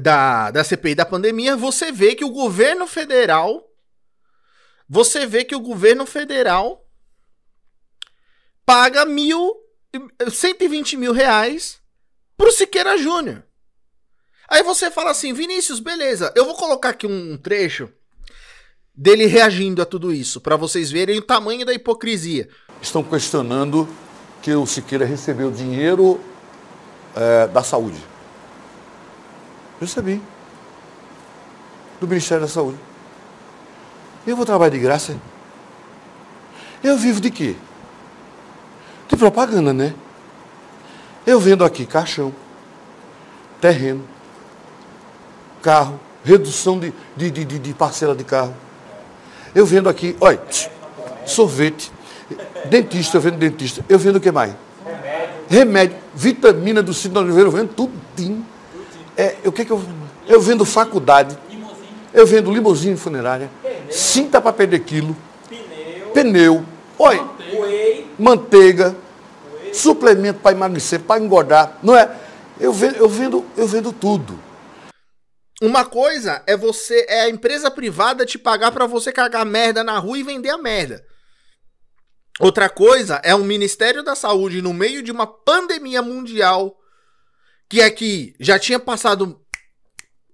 da, 0.00 0.50
da 0.50 0.64
CPI 0.64 0.94
da 0.94 1.04
pandemia, 1.04 1.56
você 1.56 1.92
vê 1.92 2.14
que 2.14 2.24
o 2.24 2.30
governo 2.30 2.86
federal. 2.86 3.62
Você 4.88 5.26
vê 5.26 5.44
que 5.44 5.54
o 5.54 5.60
governo 5.60 6.06
federal 6.06 6.84
paga 8.64 9.04
mil, 9.04 9.54
120 10.30 10.96
mil 10.96 11.12
reais 11.12 11.80
pro 12.36 12.52
Siqueira 12.52 12.96
Júnior. 12.96 13.42
Aí 14.48 14.62
você 14.62 14.90
fala 14.90 15.10
assim, 15.10 15.32
Vinícius, 15.32 15.80
beleza, 15.80 16.32
eu 16.36 16.44
vou 16.44 16.54
colocar 16.54 16.90
aqui 16.90 17.06
um 17.06 17.36
trecho 17.36 17.88
dele 18.94 19.26
reagindo 19.26 19.82
a 19.82 19.84
tudo 19.84 20.12
isso, 20.12 20.40
para 20.40 20.56
vocês 20.56 20.90
verem 20.90 21.18
o 21.18 21.22
tamanho 21.22 21.66
da 21.66 21.74
hipocrisia. 21.74 22.48
Estão 22.80 23.02
questionando 23.02 23.88
que 24.40 24.54
o 24.54 24.64
Siqueira 24.66 25.04
recebeu 25.04 25.50
dinheiro 25.50 26.20
é, 27.14 27.48
da 27.48 27.62
saúde. 27.62 28.00
Recebi. 29.80 30.20
Do 32.00 32.06
Ministério 32.06 32.42
da 32.42 32.48
Saúde. 32.48 32.78
Eu 34.26 34.36
vou 34.36 34.44
trabalhar 34.44 34.70
de 34.70 34.78
graça. 34.78 35.16
Eu 36.82 36.96
vivo 36.96 37.20
de 37.20 37.30
quê? 37.30 37.56
De 39.08 39.16
propaganda, 39.16 39.72
né? 39.72 39.94
Eu 41.26 41.40
vendo 41.40 41.64
aqui 41.64 41.84
caixão, 41.86 42.32
terreno, 43.60 44.04
carro, 45.62 45.98
redução 46.24 46.78
de, 46.78 46.92
de, 47.16 47.30
de, 47.30 47.44
de 47.44 47.74
parcela 47.74 48.14
de 48.14 48.24
carro. 48.24 48.54
Eu 49.54 49.64
vendo 49.64 49.88
aqui, 49.88 50.16
olha, 50.20 50.40
sorvete, 51.24 51.90
dentista, 52.66 53.16
eu 53.16 53.20
vendo 53.20 53.38
dentista. 53.38 53.84
Eu 53.88 53.98
vendo 53.98 54.16
o 54.16 54.20
que 54.20 54.30
mais? 54.30 54.54
Remédio. 54.84 55.34
Remédio, 55.48 55.96
vitamina 56.14 56.82
do 56.82 56.92
Cid 56.92 57.16
Oliveira, 57.16 57.48
eu 57.48 57.52
vendo 57.52 57.74
tudinho. 57.74 58.44
É, 59.16 59.36
o 59.44 59.52
que, 59.52 59.64
que 59.64 59.72
eu. 59.72 59.82
Eu 60.28 60.40
vendo 60.40 60.64
faculdade. 60.64 61.38
Eu 62.12 62.26
vendo 62.26 62.52
limusine 62.52 62.96
funerária. 62.96 63.50
Cinta 63.90 64.40
para 64.40 64.52
perder 64.52 64.80
quilo. 64.80 65.16
Pneu. 65.48 66.10
Pneu. 66.12 66.64
Oi. 66.98 67.16
Manteiga. 67.16 68.06
manteiga 68.18 68.96
suplemento 69.76 70.40
para 70.40 70.52
emagrecer, 70.52 71.00
para 71.00 71.22
engordar. 71.22 71.78
Não 71.82 71.94
é? 71.96 72.10
Eu 72.58 72.72
vendo, 72.72 72.96
eu 72.96 73.08
vendo, 73.08 73.44
eu 73.56 73.66
vendo 73.66 73.92
tudo. 73.92 74.40
Uma 75.60 75.84
coisa 75.84 76.42
é 76.46 76.56
você 76.56 77.06
é 77.08 77.22
a 77.22 77.28
empresa 77.28 77.70
privada 77.70 78.26
te 78.26 78.38
pagar 78.38 78.72
para 78.72 78.86
você 78.86 79.12
cagar 79.12 79.44
merda 79.46 79.84
na 79.84 79.98
rua 79.98 80.18
e 80.18 80.22
vender 80.22 80.50
a 80.50 80.58
merda. 80.58 81.04
Outra 82.38 82.68
coisa 82.68 83.20
é 83.22 83.34
o 83.34 83.44
Ministério 83.44 84.02
da 84.02 84.14
Saúde 84.14 84.60
no 84.60 84.74
meio 84.74 85.02
de 85.02 85.10
uma 85.10 85.26
pandemia 85.26 86.02
mundial 86.02 86.76
que 87.68 87.80
é 87.80 87.90
já 88.38 88.58
tinha 88.58 88.78
passado 88.78 89.40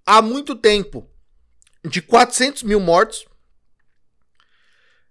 há 0.05 0.21
muito 0.21 0.55
tempo 0.55 1.09
de 1.85 2.01
400 2.03 2.63
mil 2.63 2.81
mortos, 2.81 3.25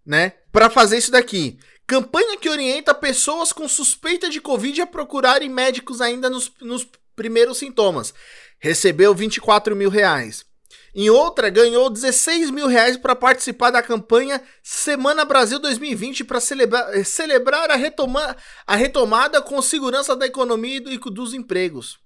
né? 0.06 0.34
Para 0.52 0.70
fazer 0.70 0.98
isso 0.98 1.12
daqui. 1.12 1.60
Campanha 1.88 2.38
que 2.38 2.50
orienta 2.50 2.94
pessoas 2.94 3.52
com 3.52 3.68
suspeita 3.68 4.30
de 4.30 4.40
Covid 4.40 4.82
a 4.82 4.88
procurarem 4.88 5.50
médicos 5.50 6.00
ainda 6.00 6.30
nos, 6.30 6.52
nos 6.62 6.88
primeiros 7.16 7.58
sintomas. 7.58 8.14
Recebeu 8.60 9.14
24 9.14 9.76
mil 9.76 9.90
reais. 9.90 10.46
Em 10.94 11.10
outra, 11.10 11.50
ganhou 11.50 11.90
16 11.90 12.52
mil 12.52 12.68
reais 12.68 12.98
para 12.98 13.16
participar 13.16 13.72
da 13.72 13.82
campanha 13.82 14.42
Semana 14.62 15.24
Brasil 15.24 15.58
2020 15.58 16.26
para 16.26 16.40
celebrar, 16.40 17.06
celebrar 17.06 17.72
a, 17.72 17.76
retoma, 17.76 18.36
a 18.68 18.76
retomada 18.76 19.42
com 19.42 19.62
segurança 19.62 20.16
da 20.16 20.26
economia 20.26 20.82
e 20.86 20.98
dos 20.98 21.34
empregos. 21.34 22.00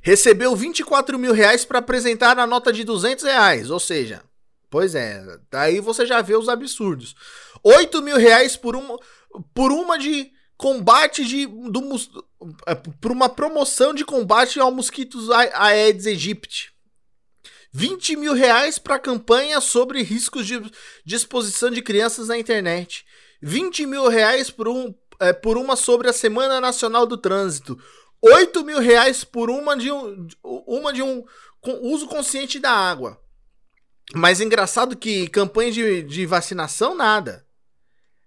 Recebeu 0.00 0.54
24 0.56 1.18
mil 1.18 1.32
reais 1.32 1.64
para 1.64 1.78
apresentar 1.78 2.38
a 2.38 2.46
nota 2.46 2.72
de 2.72 2.84
200 2.84 3.24
reais. 3.24 3.70
Ou 3.70 3.80
seja, 3.80 4.22
pois 4.68 4.94
é, 4.94 5.22
daí 5.50 5.80
você 5.80 6.06
já 6.06 6.20
vê 6.22 6.36
os 6.36 6.48
absurdos. 6.48 7.14
8 7.62 8.02
mil 8.02 8.16
reais 8.16 8.56
por 8.56 8.74
uma, 8.74 8.98
por 9.54 9.72
uma 9.72 9.98
de 9.98 10.30
combate 10.56 11.24
de 11.24 11.46
do, 11.46 11.80
é, 12.66 12.74
por 12.74 13.10
uma 13.10 13.28
promoção 13.28 13.94
de 13.94 14.04
combate 14.04 14.60
ao 14.60 14.70
mosquitos 14.70 15.30
Aedes 15.30 16.06
aegypti. 16.06 16.72
20 17.72 18.16
mil 18.16 18.34
reais 18.34 18.78
para 18.78 18.98
campanha 18.98 19.60
sobre 19.60 20.02
riscos 20.02 20.46
de, 20.46 20.60
de 21.04 21.14
exposição 21.14 21.70
de 21.70 21.80
crianças 21.80 22.28
na 22.28 22.36
internet. 22.36 23.04
20 23.40 23.86
mil 23.86 24.08
reais 24.08 24.50
por, 24.50 24.68
um, 24.68 24.92
é, 25.20 25.32
por 25.32 25.56
uma 25.56 25.76
sobre 25.76 26.08
a 26.08 26.12
Semana 26.12 26.60
Nacional 26.60 27.06
do 27.06 27.16
Trânsito. 27.16 27.78
8 28.22 28.64
mil 28.64 28.78
reais 28.78 29.24
por 29.24 29.50
uma 29.50 29.76
de 29.76 29.90
um, 29.90 30.28
uma 30.42 30.92
de 30.92 31.02
um 31.02 31.24
uso 31.82 32.06
consciente 32.06 32.58
da 32.58 32.70
água. 32.70 33.20
Mas 34.14 34.40
engraçado 34.40 34.96
que 34.96 35.28
campanha 35.28 35.70
de, 35.70 36.02
de 36.02 36.26
vacinação, 36.26 36.94
nada. 36.94 37.46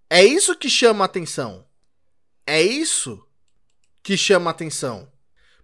É 0.10 0.24
isso 0.24 0.56
que 0.56 0.70
chama 0.70 1.06
atenção. 1.06 1.68
É 2.46 2.62
isso 2.62 3.26
que 4.02 4.18
chama 4.18 4.50
atenção. 4.50 5.12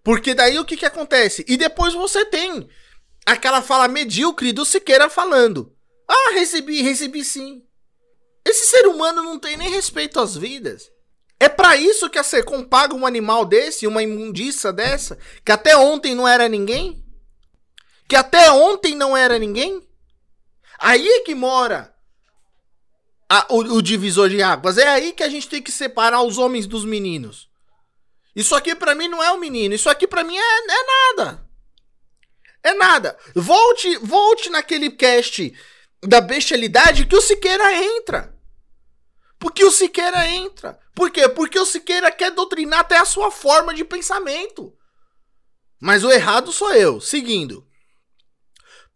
Porque 0.03 0.33
daí 0.33 0.59
o 0.59 0.65
que, 0.65 0.77
que 0.77 0.85
acontece? 0.85 1.45
E 1.47 1.57
depois 1.57 1.93
você 1.93 2.25
tem 2.25 2.69
aquela 3.25 3.61
fala 3.61 3.87
medíocre 3.87 4.51
do 4.51 4.65
Siqueira 4.65 5.09
falando: 5.09 5.75
Ah, 6.07 6.31
recebi, 6.33 6.81
recebi 6.81 7.23
sim. 7.23 7.63
Esse 8.45 8.67
ser 8.67 8.87
humano 8.87 9.21
não 9.21 9.37
tem 9.37 9.57
nem 9.57 9.69
respeito 9.69 10.19
às 10.19 10.35
vidas. 10.35 10.91
É 11.39 11.47
para 11.47 11.77
isso 11.77 12.09
que 12.09 12.17
a 12.19 12.23
Secom 12.23 12.63
paga 12.63 12.93
um 12.93 13.05
animal 13.05 13.45
desse, 13.45 13.87
uma 13.87 14.03
imundiça 14.03 14.73
dessa, 14.73 15.17
que 15.45 15.51
até 15.51 15.77
ontem 15.77 16.13
não 16.13 16.27
era 16.27 16.49
ninguém? 16.49 17.03
Que 18.07 18.15
até 18.15 18.51
ontem 18.51 18.93
não 18.93 19.15
era 19.15 19.39
ninguém? 19.39 19.87
Aí 20.77 21.07
é 21.07 21.19
que 21.21 21.33
mora 21.33 21.93
a, 23.29 23.45
o, 23.49 23.59
o, 23.75 23.81
divisor 23.81 24.29
de 24.29 24.41
águas. 24.41 24.77
É 24.77 24.87
aí 24.87 25.13
que 25.13 25.23
a 25.23 25.29
gente 25.29 25.47
tem 25.47 25.61
que 25.61 25.71
separar 25.71 26.21
os 26.23 26.37
homens 26.37 26.65
dos 26.65 26.83
meninos. 26.83 27.47
Isso 28.35 28.55
aqui 28.55 28.75
para 28.75 28.95
mim 28.95 29.07
não 29.07 29.23
é 29.23 29.31
um 29.31 29.39
menino. 29.39 29.75
Isso 29.75 29.89
aqui 29.89 30.07
para 30.07 30.23
mim 30.23 30.35
é, 30.35 30.41
é 30.41 31.17
nada. 31.17 31.49
É 32.63 32.73
nada. 32.73 33.17
Volte, 33.35 33.97
volte 33.97 34.49
naquele 34.49 34.89
cast 34.89 35.53
da 36.01 36.19
bestialidade 36.19 37.05
que 37.05 37.15
o 37.15 37.21
Siqueira 37.21 37.73
entra. 37.73 38.33
Porque 39.37 39.63
o 39.63 39.71
Siqueira 39.71 40.27
entra. 40.27 40.77
Por 40.99 41.11
quê? 41.11 41.29
Porque 41.29 41.57
o 41.57 41.65
Siqueira 41.65 42.11
quer 42.11 42.29
doutrinar 42.29 42.81
até 42.81 42.97
a 42.97 43.05
sua 43.05 43.31
forma 43.31 43.73
de 43.73 43.85
pensamento. 43.85 44.75
Mas 45.79 46.03
o 46.03 46.11
errado 46.11 46.51
sou 46.51 46.73
eu. 46.73 46.99
Seguindo. 46.99 47.65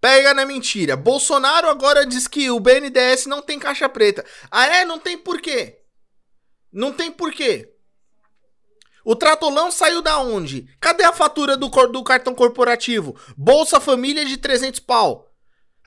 Pega 0.02 0.34
na 0.34 0.46
mentira. 0.46 0.98
Bolsonaro 0.98 1.70
agora 1.70 2.06
diz 2.06 2.28
que 2.28 2.52
o 2.52 2.60
BNDES 2.60 3.26
não 3.26 3.42
tem 3.42 3.58
caixa 3.58 3.88
preta. 3.88 4.26
Ah, 4.52 4.66
é? 4.66 4.84
Não 4.84 5.00
tem 5.00 5.18
por 5.18 5.40
quê? 5.40 5.80
Não 6.74 6.92
tem 6.92 7.10
por 7.10 7.32
quê. 7.32 7.74
O 9.06 9.16
Tratolão 9.16 9.72
saiu 9.72 10.02
da 10.02 10.20
onde? 10.20 10.68
Cadê 10.82 11.06
a 11.06 11.14
fatura 11.14 11.56
do, 11.56 11.70
do 11.70 12.04
cartão 12.04 12.36
corporativo? 12.36 13.18
Bolsa 13.38 13.80
Família 13.80 14.26
de 14.26 14.36
300 14.36 14.82
pau. 14.82 15.32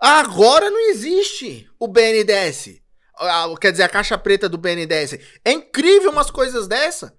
Agora 0.01 0.71
não 0.71 0.81
existe 0.89 1.71
o 1.79 1.87
BNDES. 1.87 2.86
Ah, 3.19 3.47
quer 3.61 3.73
dizer, 3.73 3.85
a 3.85 3.89
caixa 3.89 4.19
preta 4.19 4.49
do 4.49 4.59
BNDES. 4.59 5.19
É 5.45 5.53
incrível 5.53 6.11
umas 6.11 6.31
coisas 6.31 6.67
dessa. 6.67 7.17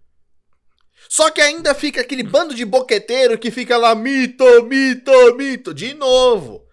Só 1.10 1.32
que 1.32 1.42
ainda 1.42 1.74
fica 1.74 2.02
aquele 2.02 2.24
bando 2.24 2.54
de 2.54 2.66
boqueteiro 2.66 3.38
que 3.38 3.50
fica 3.50 3.78
lá 3.78 3.96
mito, 3.96 4.44
mito, 4.64 5.36
mito. 5.36 5.74
De 5.74 5.94
novo. 5.94 6.66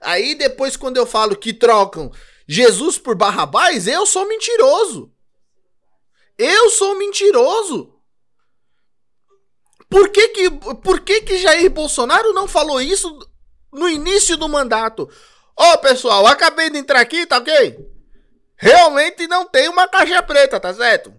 Aí 0.00 0.34
depois, 0.34 0.76
quando 0.76 0.96
eu 0.96 1.06
falo 1.06 1.36
que 1.36 1.52
trocam 1.52 2.10
Jesus 2.46 2.98
por 2.98 3.14
Barrabás, 3.14 3.86
eu 3.86 4.04
sou 4.06 4.26
mentiroso. 4.26 5.12
Eu 6.36 6.70
sou 6.70 6.98
mentiroso. 6.98 7.94
Por 9.88 10.08
que 10.08 10.28
que, 10.28 10.50
por 10.82 11.00
que 11.00 11.20
que 11.20 11.38
Jair 11.38 11.70
Bolsonaro 11.70 12.32
não 12.32 12.48
falou 12.48 12.80
isso 12.80 13.18
no 13.70 13.88
início 13.88 14.36
do 14.36 14.48
mandato? 14.48 15.08
Ó, 15.54 15.74
oh, 15.74 15.78
pessoal, 15.78 16.26
acabei 16.26 16.70
de 16.70 16.78
entrar 16.78 17.00
aqui, 17.00 17.26
tá 17.26 17.38
ok? 17.38 17.78
Realmente 18.62 19.26
não 19.26 19.44
tem 19.44 19.68
uma 19.68 19.88
caixa 19.88 20.22
preta, 20.22 20.60
tá 20.60 20.72
certo? 20.72 21.12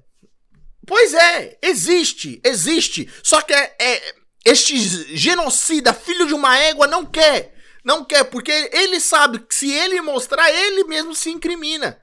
Pois 0.88 1.14
é, 1.14 1.58
existe, 1.62 2.40
existe. 2.42 3.12
Só 3.22 3.42
que 3.42 3.54
é, 3.54 3.76
é, 3.78 4.16
este 4.46 4.78
genocida, 5.14 5.94
filho 5.94 6.26
de 6.26 6.34
uma 6.34 6.58
égua, 6.58 6.88
não 6.88 7.06
quer. 7.06 7.54
Não 7.84 8.06
quer, 8.06 8.24
porque 8.24 8.70
ele 8.72 8.98
sabe 9.02 9.40
que 9.40 9.54
se 9.54 9.70
ele 9.70 10.00
mostrar, 10.00 10.50
ele 10.50 10.86
mesmo 10.86 11.14
se 11.14 11.32
incrimina. 11.32 12.02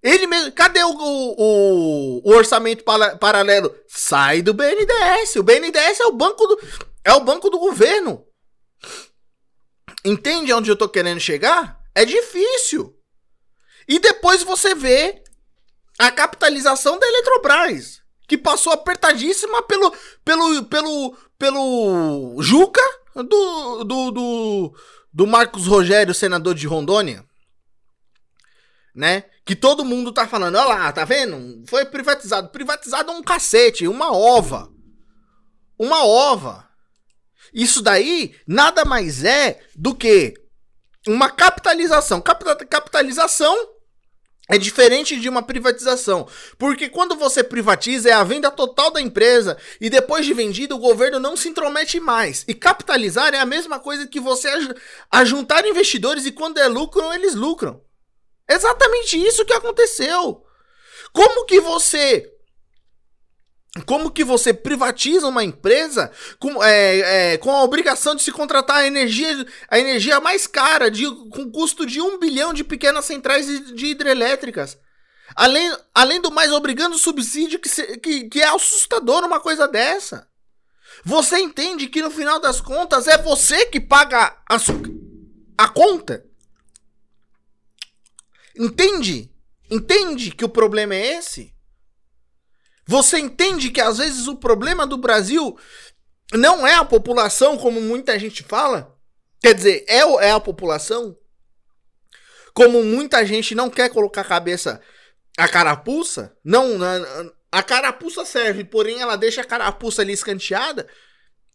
Ele 0.00 0.28
mesmo. 0.28 0.52
Cadê 0.52 0.84
o, 0.84 0.92
o, 0.92 2.22
o 2.24 2.30
orçamento 2.32 2.84
para, 2.84 3.16
paralelo? 3.16 3.74
Sai 3.88 4.40
do 4.40 4.54
BNDES. 4.54 5.34
O 5.34 5.42
BNDES 5.42 5.98
é 5.98 6.06
o 6.06 6.12
banco 6.12 6.46
do, 6.46 6.60
é 7.04 7.12
o 7.12 7.24
banco 7.24 7.50
do 7.50 7.58
governo. 7.58 8.24
Entende 10.04 10.52
onde 10.52 10.70
eu 10.70 10.76
tô 10.76 10.88
querendo 10.88 11.18
chegar? 11.18 11.80
É 11.92 12.04
difícil. 12.04 12.96
E 13.88 13.98
depois 13.98 14.42
você 14.42 14.74
vê 14.74 15.22
a 15.98 16.10
capitalização 16.10 16.98
da 16.98 17.06
Eletrobras, 17.06 18.00
que 18.26 18.36
passou 18.36 18.72
apertadíssima 18.72 19.62
pelo 19.62 19.92
pelo 20.24 20.64
pelo 20.64 21.16
pelo 21.38 22.36
Juca 22.42 22.82
do, 23.14 23.84
do, 23.84 24.10
do, 24.10 24.74
do 25.12 25.26
Marcos 25.26 25.66
Rogério, 25.66 26.14
senador 26.14 26.54
de 26.54 26.66
Rondônia, 26.66 27.24
né? 28.94 29.24
Que 29.44 29.54
todo 29.54 29.84
mundo 29.84 30.12
tá 30.12 30.26
falando, 30.26 30.56
olha 30.56 30.66
lá, 30.66 30.92
tá 30.92 31.04
vendo? 31.04 31.64
Foi 31.68 31.84
privatizado. 31.84 32.48
Privatizado 32.48 33.12
um 33.12 33.22
cacete, 33.22 33.86
uma 33.86 34.10
ova. 34.10 34.72
Uma 35.78 36.04
ova. 36.04 36.68
Isso 37.52 37.80
daí 37.80 38.34
nada 38.46 38.84
mais 38.84 39.22
é 39.22 39.60
do 39.76 39.94
que 39.94 40.34
uma 41.06 41.30
capitalização. 41.30 42.20
Capitalização 42.20 43.54
é 44.48 44.56
diferente 44.56 45.18
de 45.18 45.28
uma 45.28 45.42
privatização, 45.42 46.28
porque 46.56 46.88
quando 46.88 47.16
você 47.16 47.42
privatiza 47.42 48.10
é 48.10 48.12
a 48.12 48.22
venda 48.22 48.50
total 48.50 48.90
da 48.92 49.00
empresa 49.00 49.56
e 49.80 49.90
depois 49.90 50.24
de 50.24 50.32
vendido 50.32 50.76
o 50.76 50.80
governo 50.80 51.18
não 51.18 51.36
se 51.36 51.48
intromete 51.48 51.98
mais. 51.98 52.44
E 52.46 52.54
capitalizar 52.54 53.34
é 53.34 53.40
a 53.40 53.46
mesma 53.46 53.80
coisa 53.80 54.06
que 54.06 54.20
você 54.20 54.48
ajuntar 55.10 55.66
investidores 55.66 56.26
e 56.26 56.32
quando 56.32 56.58
é 56.58 56.68
lucro 56.68 57.12
eles 57.12 57.34
lucram. 57.34 57.82
Exatamente 58.48 59.16
isso 59.20 59.44
que 59.44 59.52
aconteceu. 59.52 60.44
Como 61.12 61.44
que 61.46 61.60
você 61.60 62.32
como 63.84 64.10
que 64.10 64.24
você 64.24 64.54
privatiza 64.54 65.26
uma 65.26 65.44
empresa 65.44 66.10
com, 66.38 66.62
é, 66.62 67.32
é, 67.32 67.38
com 67.38 67.50
a 67.50 67.62
obrigação 67.62 68.14
de 68.14 68.22
se 68.22 68.32
contratar 68.32 68.78
a 68.78 68.86
energia, 68.86 69.46
a 69.68 69.78
energia 69.78 70.20
mais 70.20 70.46
cara, 70.46 70.90
de, 70.90 71.06
com 71.30 71.50
custo 71.50 71.84
de 71.84 72.00
um 72.00 72.18
bilhão 72.18 72.52
de 72.52 72.64
pequenas 72.64 73.04
centrais 73.04 73.46
de, 73.46 73.74
de 73.74 73.86
hidrelétricas? 73.86 74.78
Além, 75.34 75.76
além 75.94 76.20
do 76.20 76.30
mais, 76.30 76.52
obrigando 76.52 76.96
subsídio 76.96 77.58
que, 77.58 77.68
se, 77.68 77.98
que, 77.98 78.28
que 78.28 78.40
é 78.40 78.48
assustador 78.48 79.24
uma 79.24 79.40
coisa 79.40 79.66
dessa. 79.66 80.28
Você 81.04 81.38
entende 81.38 81.88
que 81.88 82.00
no 82.00 82.10
final 82.10 82.40
das 82.40 82.60
contas 82.60 83.06
é 83.06 83.18
você 83.18 83.66
que 83.66 83.80
paga 83.80 84.36
a, 84.48 84.56
a 85.58 85.68
conta? 85.68 86.24
Entende? 88.58 89.30
Entende 89.70 90.30
que 90.30 90.44
o 90.44 90.48
problema 90.48 90.94
é 90.94 91.18
esse? 91.18 91.55
Você 92.86 93.18
entende 93.18 93.70
que 93.70 93.80
às 93.80 93.98
vezes 93.98 94.28
o 94.28 94.36
problema 94.36 94.86
do 94.86 94.96
Brasil 94.96 95.58
não 96.32 96.66
é 96.66 96.74
a 96.74 96.84
população, 96.84 97.56
como 97.56 97.80
muita 97.80 98.18
gente 98.18 98.42
fala? 98.42 98.96
Quer 99.40 99.54
dizer, 99.54 99.84
é, 99.88 100.00
é 100.26 100.30
a 100.30 100.40
população? 100.40 101.16
Como 102.54 102.82
muita 102.82 103.24
gente 103.26 103.54
não 103.54 103.68
quer 103.68 103.90
colocar 103.90 104.22
a 104.22 104.24
cabeça 104.24 104.80
a 105.36 105.46
carapuça? 105.46 106.34
Não, 106.42 106.78
a 107.52 107.62
carapuça 107.62 108.24
serve, 108.24 108.64
porém 108.64 109.00
ela 109.00 109.16
deixa 109.16 109.42
a 109.42 109.44
carapuça 109.44 110.02
ali 110.02 110.12
escanteada. 110.12 110.88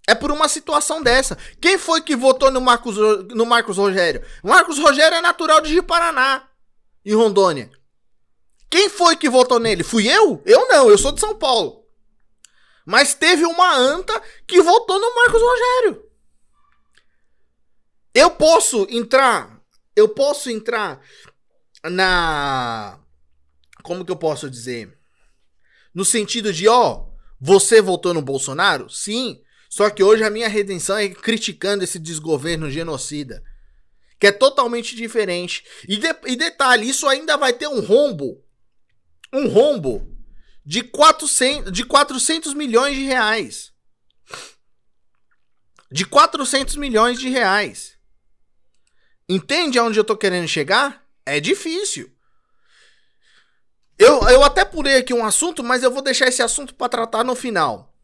É 0.07 0.15
por 0.15 0.31
uma 0.31 0.47
situação 0.47 1.01
dessa. 1.01 1.37
Quem 1.59 1.77
foi 1.77 2.01
que 2.01 2.15
votou 2.15 2.51
no 2.51 2.59
Marcos, 2.59 2.97
no 2.97 3.45
Marcos 3.45 3.77
Rogério? 3.77 4.23
Marcos 4.43 4.79
Rogério 4.79 5.17
é 5.17 5.21
natural 5.21 5.61
de 5.61 5.81
Paraná, 5.81 6.47
em 7.05 7.13
Rondônia. 7.13 7.69
Quem 8.71 8.87
foi 8.87 9.17
que 9.17 9.29
votou 9.29 9.59
nele? 9.59 9.83
Fui 9.83 10.07
eu? 10.07 10.41
Eu 10.45 10.67
não, 10.69 10.89
eu 10.89 10.97
sou 10.97 11.11
de 11.11 11.19
São 11.19 11.35
Paulo. 11.35 11.85
Mas 12.85 13.13
teve 13.13 13.45
uma 13.45 13.75
anta 13.75 14.19
que 14.47 14.61
votou 14.61 14.97
no 14.97 15.13
Marcos 15.13 15.41
Rogério. 15.41 16.09
Eu 18.15 18.31
posso 18.31 18.87
entrar, 18.89 19.61
eu 19.93 20.07
posso 20.07 20.49
entrar 20.49 21.01
na 21.83 22.97
como 23.83 24.05
que 24.05 24.11
eu 24.11 24.15
posso 24.15 24.49
dizer? 24.49 24.97
No 25.93 26.05
sentido 26.05 26.53
de, 26.53 26.67
ó, 26.67 27.07
você 27.39 27.81
votou 27.81 28.13
no 28.13 28.21
Bolsonaro? 28.21 28.89
Sim. 28.89 29.41
Só 29.69 29.89
que 29.89 30.03
hoje 30.03 30.23
a 30.23 30.29
minha 30.29 30.47
redenção 30.47 30.97
é 30.97 31.09
criticando 31.09 31.83
esse 31.83 31.99
desgoverno 31.99 32.69
genocida. 32.69 33.43
Que 34.17 34.27
é 34.27 34.31
totalmente 34.31 34.95
diferente. 34.95 35.65
E, 35.87 35.97
de, 35.97 36.07
e 36.27 36.35
detalhe, 36.37 36.87
isso 36.87 37.07
ainda 37.07 37.35
vai 37.35 37.51
ter 37.51 37.67
um 37.67 37.81
rombo. 37.81 38.41
Um 39.33 39.47
rombo 39.47 40.07
de 40.65 40.83
400, 40.83 41.71
de 41.71 41.85
400 41.85 42.53
milhões 42.53 42.95
de 42.95 43.03
reais. 43.03 43.71
De 45.91 46.05
400 46.05 46.75
milhões 46.75 47.19
de 47.19 47.29
reais. 47.29 47.97
Entende 49.27 49.79
aonde 49.79 49.99
eu 49.99 50.03
tô 50.03 50.15
querendo 50.17 50.47
chegar? 50.47 51.05
É 51.25 51.39
difícil. 51.39 52.11
Eu, 53.97 54.27
eu 54.29 54.43
até 54.43 54.65
pulei 54.65 54.97
aqui 54.97 55.13
um 55.13 55.23
assunto, 55.23 55.63
mas 55.63 55.83
eu 55.83 55.91
vou 55.91 56.01
deixar 56.01 56.27
esse 56.27 56.41
assunto 56.41 56.73
para 56.73 56.89
tratar 56.89 57.23
no 57.23 57.35
final. 57.35 57.95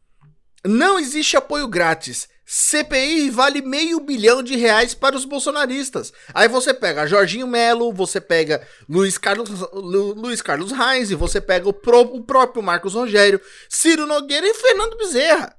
Não 0.65 0.99
existe 0.99 1.35
apoio 1.35 1.67
grátis. 1.67 2.29
CPI 2.49 3.29
vale 3.29 3.61
meio 3.61 3.99
bilhão 3.99 4.41
de 4.41 4.55
reais 4.55 4.93
para 4.93 5.17
os 5.17 5.25
bolsonaristas. 5.25 6.13
Aí 6.33 6.47
você 6.47 6.73
pega 6.73 7.05
Jorginho 7.05 7.45
Melo, 7.45 7.91
você 7.91 8.21
pega 8.21 8.65
Luiz 8.87 9.17
Carlos, 9.17 9.49
Lu, 9.73 10.13
Luiz 10.13 10.41
Carlos 10.41 10.71
Reis, 10.71 11.09
você 11.11 11.41
pega 11.41 11.67
o, 11.67 11.73
pro, 11.73 11.99
o 11.99 12.23
próprio 12.23 12.63
Marcos 12.63 12.93
Rogério, 12.93 13.41
Ciro 13.67 14.07
Nogueira 14.07 14.47
e 14.47 14.53
Fernando 14.53 14.95
Bezerra. 14.95 15.57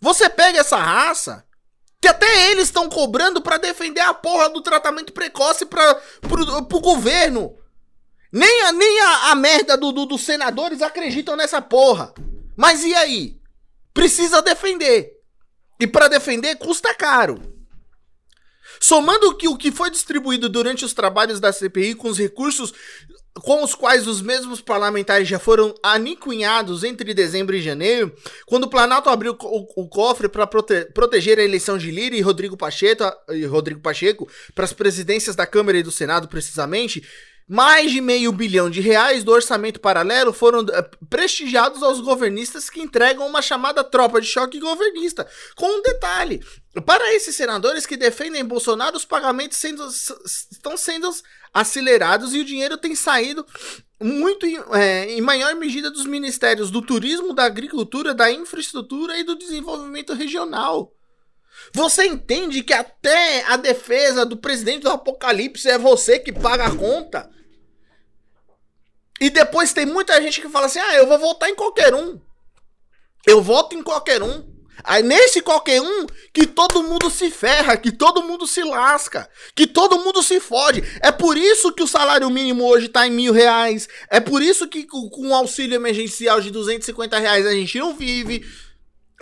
Você 0.00 0.30
pega 0.30 0.60
essa 0.60 0.76
raça 0.76 1.44
que 2.00 2.06
até 2.06 2.52
eles 2.52 2.68
estão 2.68 2.88
cobrando 2.88 3.42
para 3.42 3.58
defender 3.58 4.02
a 4.02 4.14
porra 4.14 4.48
do 4.50 4.62
tratamento 4.62 5.12
precoce 5.12 5.66
para 5.66 5.96
pro 6.20 6.80
governo. 6.80 7.58
Nem 8.32 8.62
a, 8.62 8.72
nem 8.72 9.00
a, 9.00 9.30
a 9.32 9.34
merda 9.34 9.76
do, 9.76 9.90
do, 9.90 10.06
dos 10.06 10.20
senadores 10.20 10.80
acreditam 10.80 11.34
nessa 11.34 11.60
porra. 11.60 12.14
Mas 12.56 12.84
e 12.84 12.94
aí? 12.94 13.40
Precisa 13.92 14.40
defender. 14.40 15.19
E 15.80 15.86
para 15.86 16.08
defender 16.08 16.56
custa 16.56 16.94
caro. 16.94 17.40
Somando 18.78 19.34
que 19.36 19.48
o 19.48 19.56
que 19.56 19.72
foi 19.72 19.90
distribuído 19.90 20.48
durante 20.48 20.84
os 20.84 20.92
trabalhos 20.92 21.40
da 21.40 21.52
CPI 21.52 21.94
com 21.94 22.08
os 22.08 22.18
recursos 22.18 22.72
com 23.34 23.62
os 23.62 23.74
quais 23.74 24.06
os 24.06 24.20
mesmos 24.20 24.60
parlamentares 24.60 25.28
já 25.28 25.38
foram 25.38 25.74
aniquinhados 25.82 26.82
entre 26.82 27.14
dezembro 27.14 27.54
e 27.54 27.62
janeiro, 27.62 28.14
quando 28.44 28.64
o 28.64 28.68
Planalto 28.68 29.08
abriu 29.08 29.36
o, 29.40 29.82
o 29.82 29.88
cofre 29.88 30.28
para 30.28 30.46
prote 30.46 30.86
proteger 30.86 31.38
a 31.38 31.42
eleição 31.42 31.78
de 31.78 31.90
Lira 31.90 32.16
e 32.16 32.20
Rodrigo 32.20 32.56
Pacheco, 32.56 33.04
e 33.30 33.44
Rodrigo 33.44 33.80
Pacheco 33.80 34.28
para 34.54 34.64
as 34.64 34.72
presidências 34.72 35.36
da 35.36 35.46
Câmara 35.46 35.78
e 35.78 35.82
do 35.82 35.92
Senado, 35.92 36.28
precisamente, 36.28 37.02
mais 37.50 37.90
de 37.90 38.00
meio 38.00 38.30
bilhão 38.30 38.70
de 38.70 38.80
reais 38.80 39.24
do 39.24 39.32
orçamento 39.32 39.80
paralelo 39.80 40.32
foram 40.32 40.60
eh, 40.60 40.90
prestigiados 41.08 41.82
aos 41.82 41.98
governistas 41.98 42.70
que 42.70 42.80
entregam 42.80 43.26
uma 43.26 43.42
chamada 43.42 43.82
tropa 43.82 44.20
de 44.20 44.28
choque 44.28 44.60
governista. 44.60 45.26
Com 45.56 45.66
um 45.66 45.82
detalhe: 45.82 46.40
para 46.86 47.12
esses 47.12 47.34
senadores 47.34 47.86
que 47.86 47.96
defendem 47.96 48.44
Bolsonaro, 48.44 48.96
os 48.96 49.04
pagamentos 49.04 49.58
sendo, 49.58 49.84
estão 49.84 50.76
sendo 50.76 51.10
acelerados 51.52 52.36
e 52.36 52.38
o 52.38 52.44
dinheiro 52.44 52.78
tem 52.78 52.94
saído 52.94 53.44
muito 54.00 54.46
é, 54.72 55.10
em 55.10 55.20
maior 55.20 55.52
medida 55.56 55.90
dos 55.90 56.06
ministérios 56.06 56.70
do 56.70 56.80
turismo, 56.80 57.34
da 57.34 57.46
agricultura, 57.46 58.14
da 58.14 58.30
infraestrutura 58.30 59.18
e 59.18 59.24
do 59.24 59.34
desenvolvimento 59.34 60.14
regional. 60.14 60.94
Você 61.74 62.06
entende 62.06 62.62
que 62.62 62.72
até 62.72 63.44
a 63.46 63.56
defesa 63.56 64.24
do 64.24 64.36
presidente 64.36 64.82
do 64.82 64.90
apocalipse 64.90 65.68
é 65.68 65.76
você 65.76 66.20
que 66.20 66.32
paga 66.32 66.66
a 66.66 66.76
conta? 66.76 67.28
E 69.20 69.28
depois 69.28 69.72
tem 69.72 69.84
muita 69.84 70.20
gente 70.22 70.40
que 70.40 70.48
fala 70.48 70.66
assim: 70.66 70.78
ah, 70.78 70.94
eu 70.94 71.06
vou 71.06 71.18
votar 71.18 71.50
em 71.50 71.54
qualquer 71.54 71.94
um. 71.94 72.18
Eu 73.26 73.42
voto 73.42 73.76
em 73.76 73.82
qualquer 73.82 74.22
um. 74.22 74.48
Aí 74.82 75.02
nesse 75.02 75.42
qualquer 75.42 75.80
um 75.82 76.06
que 76.32 76.46
todo 76.46 76.82
mundo 76.82 77.10
se 77.10 77.30
ferra, 77.30 77.76
que 77.76 77.92
todo 77.92 78.22
mundo 78.22 78.46
se 78.46 78.62
lasca, 78.62 79.28
que 79.54 79.66
todo 79.66 79.98
mundo 79.98 80.22
se 80.22 80.40
fode. 80.40 80.82
É 81.02 81.12
por 81.12 81.36
isso 81.36 81.72
que 81.72 81.82
o 81.82 81.88
salário 81.88 82.30
mínimo 82.30 82.64
hoje 82.64 82.88
tá 82.88 83.06
em 83.06 83.10
mil 83.10 83.32
reais. 83.32 83.88
É 84.08 84.20
por 84.20 84.40
isso 84.40 84.66
que 84.66 84.84
com 84.84 85.28
o 85.28 85.34
auxílio 85.34 85.74
emergencial 85.74 86.40
de 86.40 86.50
250 86.50 87.18
reais 87.18 87.46
a 87.46 87.52
gente 87.52 87.78
não 87.78 87.94
vive. 87.94 88.42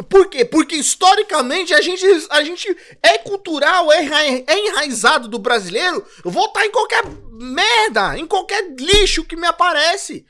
Por 0.09 0.29
quê? 0.29 0.45
Porque 0.45 0.77
historicamente 0.77 1.75
a 1.75 1.81
gente, 1.81 2.05
a 2.31 2.45
gente 2.45 2.77
é 3.03 3.19
cultural, 3.19 3.91
é, 3.91 4.07
é 4.47 4.67
enraizado 4.69 5.27
do 5.27 5.41
brasileiro 5.41 6.07
votar 6.25 6.65
em 6.65 6.71
qualquer 6.71 7.03
merda, 7.39 8.19
em 8.19 8.27
qualquer 8.27 8.75
lixo 8.79 9.25
que 9.25 9.37
me 9.37 9.47
aparece. 9.47 10.27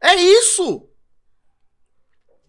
É 0.00 0.14
isso. 0.14 0.88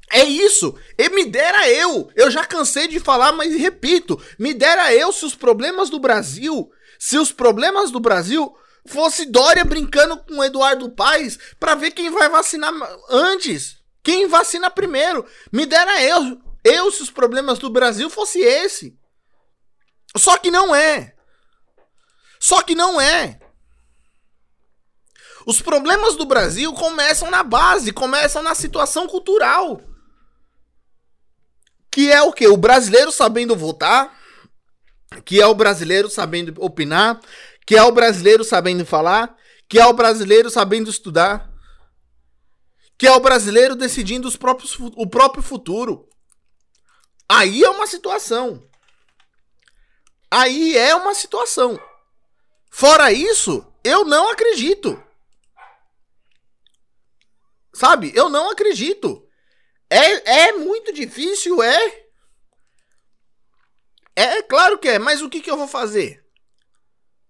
É 0.10 0.24
isso. 0.24 0.76
E 0.98 1.10
me 1.10 1.26
dera 1.26 1.70
eu. 1.70 2.10
Eu 2.16 2.32
já 2.32 2.46
cansei 2.46 2.88
de 2.88 3.00
falar, 3.00 3.32
mas 3.32 3.56
repito. 3.56 4.22
Me 4.40 4.54
dera 4.54 4.94
eu 4.94 5.12
se 5.12 5.26
os 5.26 5.36
problemas 5.36 5.90
do 5.90 6.00
Brasil. 6.00 6.70
Se 7.00 7.18
os 7.18 7.32
problemas 7.32 7.92
do 7.92 8.00
Brasil 8.00 8.56
fosse 8.86 9.26
Dória 9.26 9.64
brincando 9.64 10.18
com 10.18 10.44
Eduardo 10.44 10.90
Paes 10.92 11.38
para 11.60 11.76
ver 11.76 11.92
quem 11.92 12.10
vai 12.10 12.30
vacinar 12.30 12.72
antes. 13.10 13.78
Quem 14.04 14.28
vacina 14.28 14.70
primeiro? 14.70 15.26
Me 15.52 15.66
dera 15.66 16.04
eu, 16.04 16.38
eu 16.64 16.92
se 16.92 17.02
os 17.02 17.10
problemas 17.10 17.58
do 17.58 17.70
Brasil 17.70 18.10
fosse 18.10 18.40
esse. 18.40 18.98
Só 20.16 20.38
que 20.38 20.52
não 20.52 20.76
é. 20.76 21.13
Só 22.44 22.62
que 22.62 22.76
não 22.76 23.00
é. 23.00 23.40
Os 25.46 25.62
problemas 25.62 26.16
do 26.16 26.26
Brasil 26.26 26.74
começam 26.74 27.32
na 27.32 27.44
base, 27.44 27.94
começam 27.94 28.42
na 28.42 28.54
situação 28.54 29.08
cultural. 29.08 29.80
Que 31.90 32.12
é 32.12 32.22
o 32.22 32.34
que? 32.34 32.46
O 32.48 32.58
brasileiro 32.58 33.12
sabendo 33.12 33.56
votar, 33.56 34.14
que 35.24 35.40
é 35.40 35.46
o 35.46 35.54
brasileiro 35.54 36.10
sabendo 36.10 36.54
opinar, 36.62 37.22
que 37.66 37.78
é 37.78 37.84
o 37.84 37.92
brasileiro 37.92 38.44
sabendo 38.44 38.86
falar, 38.86 39.36
que 39.70 39.80
é 39.80 39.86
o 39.86 39.94
brasileiro 39.94 40.50
sabendo 40.50 40.90
estudar 40.90 41.54
que 42.98 43.08
é 43.08 43.12
o 43.12 43.20
brasileiro 43.20 43.76
decidindo 43.76 44.28
os 44.28 44.38
próprios, 44.38 44.78
o 44.80 45.08
próprio 45.08 45.44
futuro. 45.44 46.08
Aí 47.28 47.64
é 47.64 47.70
uma 47.70 47.88
situação. 47.88 48.66
Aí 50.30 50.78
é 50.78 50.96
uma 50.96 51.14
situação. 51.14 51.80
Fora 52.76 53.12
isso, 53.12 53.72
eu 53.84 54.04
não 54.04 54.30
acredito. 54.32 55.02
Sabe? 57.72 58.12
Eu 58.16 58.30
não 58.30 58.50
acredito. 58.50 59.30
É, 59.88 60.48
é 60.48 60.52
muito 60.54 60.92
difícil, 60.92 61.62
é. 61.62 62.08
É 64.16 64.42
claro 64.42 64.80
que 64.80 64.88
é, 64.88 64.98
mas 64.98 65.22
o 65.22 65.30
que, 65.30 65.40
que 65.40 65.52
eu 65.52 65.56
vou 65.56 65.68
fazer? 65.68 66.26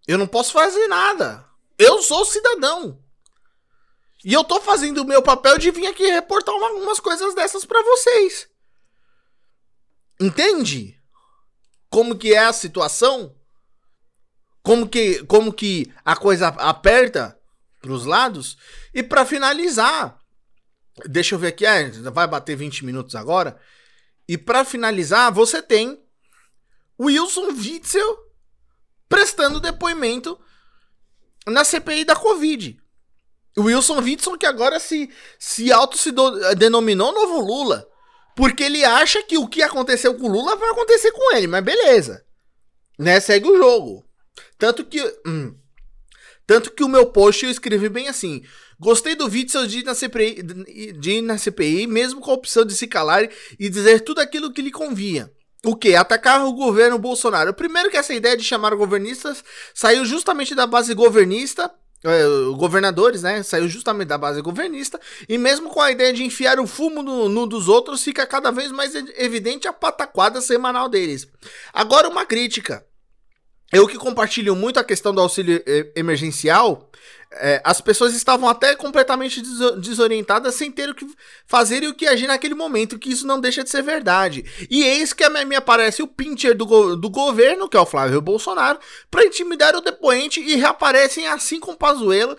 Eu 0.08 0.18
não 0.18 0.28
posso 0.28 0.54
fazer 0.54 0.88
nada. 0.88 1.46
Eu 1.78 2.02
sou 2.02 2.24
cidadão. 2.24 3.04
E 4.24 4.32
eu 4.32 4.46
tô 4.46 4.62
fazendo 4.62 5.00
o 5.00 5.06
meu 5.06 5.22
papel 5.22 5.58
de 5.58 5.72
vir 5.72 5.88
aqui 5.88 6.06
reportar 6.06 6.56
uma, 6.56 6.96
coisas 7.02 7.36
dessas 7.36 7.66
para 7.66 7.84
vocês. 7.84 8.50
Entende? 10.22 10.98
Como 11.90 12.18
que 12.18 12.34
é 12.34 12.46
a 12.46 12.54
situação? 12.54 13.38
Como 14.64 14.88
que, 14.88 15.24
como 15.26 15.52
que 15.52 15.92
a 16.06 16.16
coisa 16.16 16.48
aperta 16.48 17.38
pros 17.82 18.06
lados? 18.06 18.58
E 18.94 19.04
para 19.04 19.26
finalizar, 19.26 20.18
deixa 21.06 21.36
eu 21.36 21.40
ver 21.40 21.48
aqui, 21.48 21.66
é, 21.66 21.90
vai 21.90 22.26
bater 22.26 22.56
20 22.56 22.86
minutos 22.86 23.14
agora. 23.14 23.60
E 24.28 24.38
para 24.38 24.64
finalizar, 24.64 25.34
você 25.34 25.62
tem 25.62 26.02
Wilson 26.98 27.48
Witzel 27.50 28.18
prestando 29.10 29.60
depoimento 29.60 30.40
na 31.46 31.66
CPI 31.66 32.06
da 32.06 32.16
Covid. 32.16 32.82
Wilson 33.58 34.00
Witson 34.00 34.38
que 34.38 34.46
agora 34.46 34.80
se, 34.80 35.12
se 35.38 35.72
auto 35.72 35.98
se 35.98 36.12
do, 36.12 36.56
denominou 36.56 37.14
novo 37.14 37.40
Lula. 37.42 37.86
Porque 38.36 38.64
ele 38.64 38.84
acha 38.84 39.22
que 39.22 39.38
o 39.38 39.48
que 39.48 39.62
aconteceu 39.62 40.16
com 40.16 40.28
o 40.28 40.32
Lula 40.32 40.56
vai 40.56 40.70
acontecer 40.70 41.12
com 41.12 41.36
ele, 41.36 41.48
mas 41.48 41.64
beleza. 41.64 42.26
Né? 42.98 43.20
Segue 43.20 43.48
o 43.48 43.58
jogo. 43.58 44.04
Tanto 44.64 44.86
que. 44.86 45.02
Hum, 45.28 45.54
tanto 46.48 46.72
que 46.72 46.86
o 46.86 46.88
meu 46.88 47.08
post 47.08 47.44
eu 47.44 47.52
escrevi 47.52 47.90
bem 47.90 48.08
assim. 48.08 48.42
Gostei 48.80 49.14
do 49.14 49.26
Witzel 49.26 49.68
de 49.68 49.80
ir, 49.80 49.84
na 49.84 49.94
CPI, 49.94 50.42
de 50.94 51.12
ir 51.12 51.22
na 51.22 51.38
CPI, 51.38 51.86
mesmo 51.86 52.22
com 52.22 52.32
a 52.32 52.34
opção 52.34 52.64
de 52.64 52.74
se 52.74 52.88
calar 52.88 53.28
e 53.60 53.70
dizer 53.70 54.00
tudo 54.00 54.22
aquilo 54.22 54.54
que 54.54 54.62
lhe 54.62 54.72
convinha. 54.72 55.30
O 55.66 55.76
que? 55.76 55.94
Atacar 55.96 56.46
o 56.46 56.54
governo 56.54 56.98
Bolsonaro. 56.98 57.54
Primeiro 57.54 57.90
que 57.90 57.98
essa 57.98 58.14
ideia 58.14 58.38
de 58.38 58.44
chamar 58.46 58.74
governistas 58.74 59.44
saiu 59.74 60.06
justamente 60.06 60.56
da 60.56 60.66
base 60.66 60.94
governista 60.94 61.70
é, 62.06 62.24
governadores, 62.56 63.22
né? 63.22 63.44
Saiu 63.44 63.68
justamente 63.68 64.08
da 64.08 64.18
base 64.18 64.42
governista. 64.42 64.98
E 65.28 65.38
mesmo 65.38 65.70
com 65.70 65.82
a 65.82 65.92
ideia 65.92 66.14
de 66.14 66.24
enfiar 66.24 66.58
o 66.58 66.68
fumo 66.68 67.04
no, 67.04 67.28
no, 67.28 67.46
dos 67.46 67.68
outros, 67.68 68.02
fica 68.02 68.26
cada 68.26 68.50
vez 68.50 68.72
mais 68.72 68.94
evidente 69.18 69.68
a 69.68 69.74
pataquada 69.74 70.40
semanal 70.40 70.88
deles. 70.88 71.28
Agora, 71.74 72.08
uma 72.08 72.26
crítica. 72.26 72.86
Eu 73.72 73.88
que 73.88 73.98
compartilho 73.98 74.56
muito 74.56 74.80
a 74.80 74.84
questão 74.84 75.14
do 75.14 75.22
auxílio 75.22 75.62
eh, 75.66 75.92
emergencial, 75.96 76.92
é, 77.36 77.62
as 77.64 77.82
pessoas 77.82 78.14
estavam 78.14 78.48
até 78.48 78.76
completamente 78.76 79.42
desorientadas 79.78 80.56
sem 80.56 80.72
ter 80.72 80.90
o 80.90 80.96
que 80.96 81.08
fazer 81.48 81.82
e 81.84 81.88
o 81.88 81.94
que 81.94 82.06
agir 82.06 82.28
naquele 82.28 82.54
momento, 82.54 83.00
que 83.00 83.10
isso 83.10 83.26
não 83.26 83.40
deixa 83.40 83.64
de 83.64 83.70
ser 83.70 83.82
verdade. 83.82 84.46
E 84.70 84.84
eis 84.84 85.14
que 85.14 85.28
me 85.30 85.56
aparece 85.56 86.04
o 86.04 86.08
pincher 86.08 86.56
do, 86.56 86.66
go 86.66 86.96
do 86.96 87.10
governo, 87.10 87.68
que 87.68 87.78
é 87.78 87.80
o 87.80 87.86
Flávio 87.86 88.22
Bolsonaro, 88.22 88.80
para 89.10 89.26
intimidar 89.26 89.76
o 89.76 89.82
depoente 89.82 90.40
e 90.40 90.56
reaparecem 90.56 91.28
assim 91.28 91.60
com 91.60 91.76
Pazuello 91.76 92.38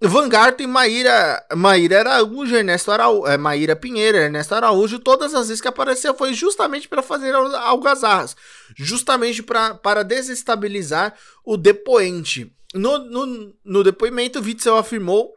Vanguardo 0.00 0.62
e 0.62 0.66
Maíra, 0.66 1.44
Maíra 1.54 2.00
Araújo, 2.00 2.54
Ernesto 2.54 2.90
Araújo, 2.90 3.26
é, 3.26 3.38
Maíra 3.38 3.76
Pinheiro, 3.76 4.18
Ernesto 4.18 4.54
Araújo, 4.54 4.98
todas 4.98 5.34
as 5.34 5.48
vezes 5.48 5.60
que 5.60 5.68
apareceu 5.68 6.14
foi 6.14 6.34
justamente 6.34 6.88
para 6.88 7.02
fazer 7.02 7.34
algazarras, 7.34 8.36
justamente 8.76 9.42
pra, 9.42 9.74
para 9.74 10.02
desestabilizar 10.02 11.14
o 11.44 11.56
depoente. 11.56 12.52
No, 12.74 12.98
no, 12.98 13.54
no 13.64 13.84
depoimento, 13.84 14.40
Witzel 14.40 14.76
afirmou 14.76 15.32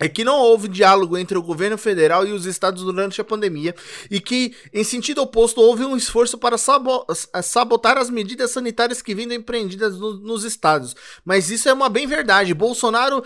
é 0.00 0.08
que 0.08 0.24
não 0.24 0.36
houve 0.36 0.66
diálogo 0.66 1.16
entre 1.16 1.38
o 1.38 1.42
governo 1.42 1.78
federal 1.78 2.26
e 2.26 2.32
os 2.32 2.44
estados 2.44 2.82
durante 2.82 3.20
a 3.20 3.24
pandemia 3.24 3.72
e 4.10 4.20
que, 4.20 4.52
em 4.72 4.82
sentido 4.82 5.22
oposto, 5.22 5.60
houve 5.60 5.84
um 5.84 5.96
esforço 5.96 6.36
para 6.38 6.58
sabo 6.58 7.06
sabotar 7.42 7.96
as 7.96 8.10
medidas 8.10 8.50
sanitárias 8.50 9.00
que 9.00 9.14
vinham 9.14 9.32
empreendidas 9.32 9.96
no, 9.98 10.14
nos 10.14 10.42
estados. 10.42 10.96
Mas 11.24 11.50
isso 11.50 11.68
é 11.68 11.72
uma 11.72 11.88
bem 11.88 12.06
verdade. 12.06 12.52
Bolsonaro 12.52 13.22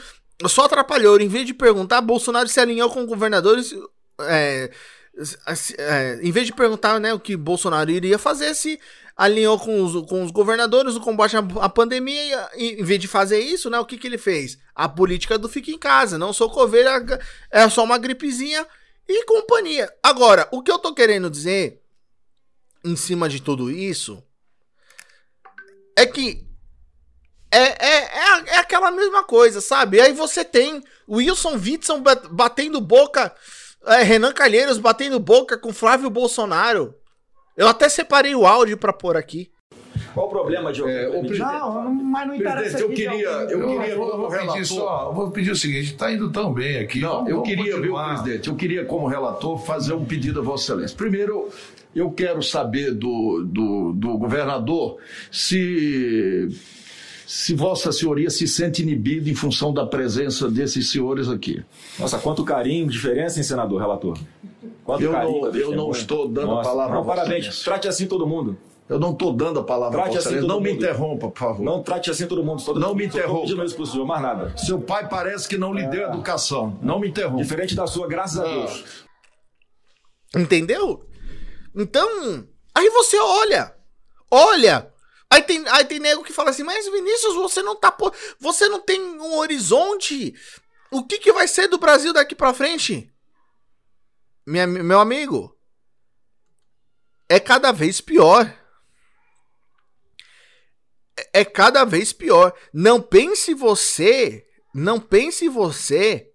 só 0.47 0.65
atrapalhou. 0.65 1.21
Em 1.21 1.29
vez 1.29 1.47
de 1.47 1.55
perguntar, 1.55 2.01
Bolsonaro 2.01 2.49
se 2.49 2.61
alinhou 2.61 2.91
com 2.91 3.07
governadores. 3.07 3.75
É, 4.21 4.71
é, 5.79 6.19
em 6.23 6.31
vez 6.31 6.47
de 6.47 6.53
perguntar 6.53 7.01
né, 7.01 7.15
o 7.15 7.21
que 7.21 7.37
Bolsonaro 7.37 7.91
iria 7.91 8.19
fazer, 8.19 8.55
se 8.55 8.79
alinhou 9.17 9.59
com 9.59 9.83
os, 9.83 10.07
com 10.07 10.23
os 10.23 10.31
governadores 10.31 10.95
no 10.95 11.01
combate 11.01 11.37
à, 11.37 11.69
pandemia. 11.69 12.49
E, 12.55 12.81
em 12.81 12.85
vez 12.85 13.01
de 13.01 13.09
fazer 13.09 13.41
isso, 13.41 13.71
né, 13.71 13.79
o 13.79 13.87
que, 13.87 13.97
que 13.97 14.07
ele 14.07 14.19
fez? 14.19 14.59
A 14.75 14.89
política 14.89 15.39
do 15.39 15.49
fica 15.49 15.71
em 15.71 15.79
casa. 15.79 16.19
Não 16.19 16.33
sou 16.33 16.51
coveira, 16.51 17.03
é 17.51 17.69
só 17.69 17.83
uma 17.83 17.97
gripezinha 17.97 18.67
e 19.09 19.25
companhia. 19.25 19.91
Agora, 20.03 20.47
o 20.51 20.63
que 20.63 20.71
eu 20.71 20.79
tô 20.79 20.93
querendo 20.93 21.31
dizer 21.31 21.81
em 22.85 22.95
cima 22.95 23.29
de 23.29 23.41
tudo 23.41 23.71
isso 23.71 24.23
é 25.97 26.05
que 26.05 26.47
é, 27.51 27.59
é, 27.59 27.97
é, 27.97 28.45
é, 28.47 28.59
aquela 28.59 28.91
mesma 28.91 29.23
coisa, 29.23 29.61
sabe? 29.61 30.01
Aí 30.01 30.13
você 30.13 30.45
tem 30.45 30.83
Wilson 31.09 31.57
Witson 31.57 32.03
batendo 32.31 32.81
boca, 32.81 33.33
é, 33.87 34.03
Renan 34.03 34.33
Calheiros 34.33 34.79
batendo 34.79 35.19
boca 35.19 35.57
com 35.57 35.73
Flávio 35.73 36.11
Bolsonaro. 36.11 36.95
Eu 37.57 37.69
até 37.69 37.89
separei 37.89 38.35
o 38.35 38.47
áudio 38.47 38.77
para 38.77 38.93
pôr 38.93 39.17
aqui. 39.17 39.51
Qual 40.13 40.27
o 40.27 40.31
problema, 40.31 40.73
Diogo? 40.73 40.91
É, 40.91 41.09
o 41.09 41.21
presidente, 41.21 41.41
não, 41.41 41.95
mas 41.95 42.27
não 42.27 42.35
interessa. 42.35 42.79
Eu 42.79 42.89
queria, 42.89 43.29
eu, 43.29 43.67
queria, 43.67 43.89
eu, 43.89 43.99
vou, 43.99 44.29
pedir 44.29 44.65
só, 44.65 45.13
vou 45.13 45.31
pedir 45.31 45.51
o 45.51 45.57
seguinte: 45.57 45.93
está 45.93 46.11
indo 46.11 46.31
tão 46.31 46.53
bem 46.53 46.79
aqui. 46.79 47.01
Não, 47.01 47.17
vamos, 47.17 47.31
eu 47.31 47.43
queria, 47.43 47.81
viu, 47.81 47.95
presidente? 47.95 48.49
Eu 48.49 48.57
queria, 48.57 48.85
como 48.85 49.07
relator, 49.07 49.59
fazer 49.59 49.95
um 49.95 50.05
pedido 50.05 50.41
a 50.41 50.43
Vossa 50.43 50.65
Excelência. 50.65 50.97
Primeiro, 50.97 51.51
eu 51.95 52.11
quero 52.11 52.43
saber 52.43 52.93
do, 52.93 53.45
do, 53.45 53.93
do 53.93 54.19
governador 54.19 54.99
se 55.31 56.49
se 57.27 57.55
Vossa 57.55 57.91
Senhoria 57.91 58.31
se 58.31 58.47
sente 58.47 58.83
inibido 58.83 59.29
em 59.29 59.35
função 59.35 59.75
da 59.75 59.85
presença 59.85 60.49
desses 60.49 60.91
senhores 60.91 61.29
aqui. 61.29 61.65
Nossa, 61.99 62.19
quanto 62.19 62.45
carinho, 62.45 62.87
diferença, 62.89 63.39
hein, 63.39 63.43
senador, 63.43 63.81
relator? 63.81 64.17
Quanto 64.85 65.03
eu 65.03 65.11
carinho, 65.11 65.41
não, 65.41 65.55
eu 65.57 65.73
não 65.73 65.91
estou 65.91 66.29
dando 66.29 66.47
Nossa, 66.47 66.69
a 66.69 66.73
palavra 66.73 66.95
não, 66.95 67.05
Parabéns, 67.05 67.65
trate 67.65 67.89
assim 67.89 68.07
todo 68.07 68.25
mundo. 68.29 68.57
Eu 68.89 69.01
não 69.01 69.11
estou 69.11 69.33
dando 69.33 69.59
a 69.59 69.65
palavra 69.65 70.01
trate 70.01 70.19
assim 70.19 70.37
Não 70.37 70.43
mundo. 70.43 70.61
me 70.61 70.71
interrompa, 70.71 71.29
por 71.29 71.39
favor. 71.39 71.65
Não 71.65 71.83
trate 71.83 72.09
assim 72.09 72.29
todo 72.29 72.45
mundo. 72.45 72.65
Todo 72.65 72.79
não 72.79 72.95
me 72.95 73.05
interrompa. 73.05 73.41
pedindo 73.41 73.65
isso 73.65 73.75
pro 73.75 73.85
senhor, 73.85 74.07
mais 74.07 74.23
nada. 74.23 74.57
Seu 74.57 74.81
pai 74.81 75.09
parece 75.09 75.49
que 75.49 75.59
não 75.59 75.75
lhe 75.75 75.83
é. 75.83 75.89
deu 75.89 76.03
educação. 76.03 76.79
Não 76.81 77.01
me 77.01 77.09
interrompa. 77.09 77.43
Diferente 77.43 77.75
da 77.75 77.89
sua, 77.89 78.07
graças 78.07 78.37
não. 78.37 78.45
a 78.45 78.55
Deus. 78.55 78.85
Entendeu? 80.37 81.05
Então, 81.75 82.45
aí 82.73 82.89
você 82.91 83.19
olha. 83.19 83.75
Olha 84.31 84.93
Aí 85.31 85.43
tem, 85.43 85.67
aí 85.69 85.85
tem 85.85 85.99
nego 85.99 86.23
que 86.23 86.33
fala 86.33 86.51
assim, 86.51 86.63
mas 86.63 86.87
Vinícius, 86.87 87.35
você 87.35 87.63
não 87.63 87.75
tá. 87.75 87.95
Você 88.39 88.69
não 88.69 88.81
tem 88.81 89.01
um 89.01 89.37
horizonte. 89.37 90.35
O 90.91 91.05
que, 91.05 91.19
que 91.19 91.33
vai 91.33 91.49
ser 91.49 91.69
do 91.69 91.79
Brasil 91.79 92.13
daqui 92.13 92.35
pra 92.35 92.55
frente? 92.55 93.13
Minha, 94.47 94.67
meu 94.67 95.01
amigo. 95.01 95.57
É 97.29 97.41
cada 97.41 97.73
vez 97.73 98.01
pior. 98.01 98.57
É, 101.17 101.41
é 101.41 101.45
cada 101.45 101.85
vez 101.85 102.13
pior. 102.13 102.57
Não 102.73 103.03
pense 103.03 103.53
você. 103.53 104.47
Não 104.73 105.01
pense 105.01 105.49
você. 105.49 106.33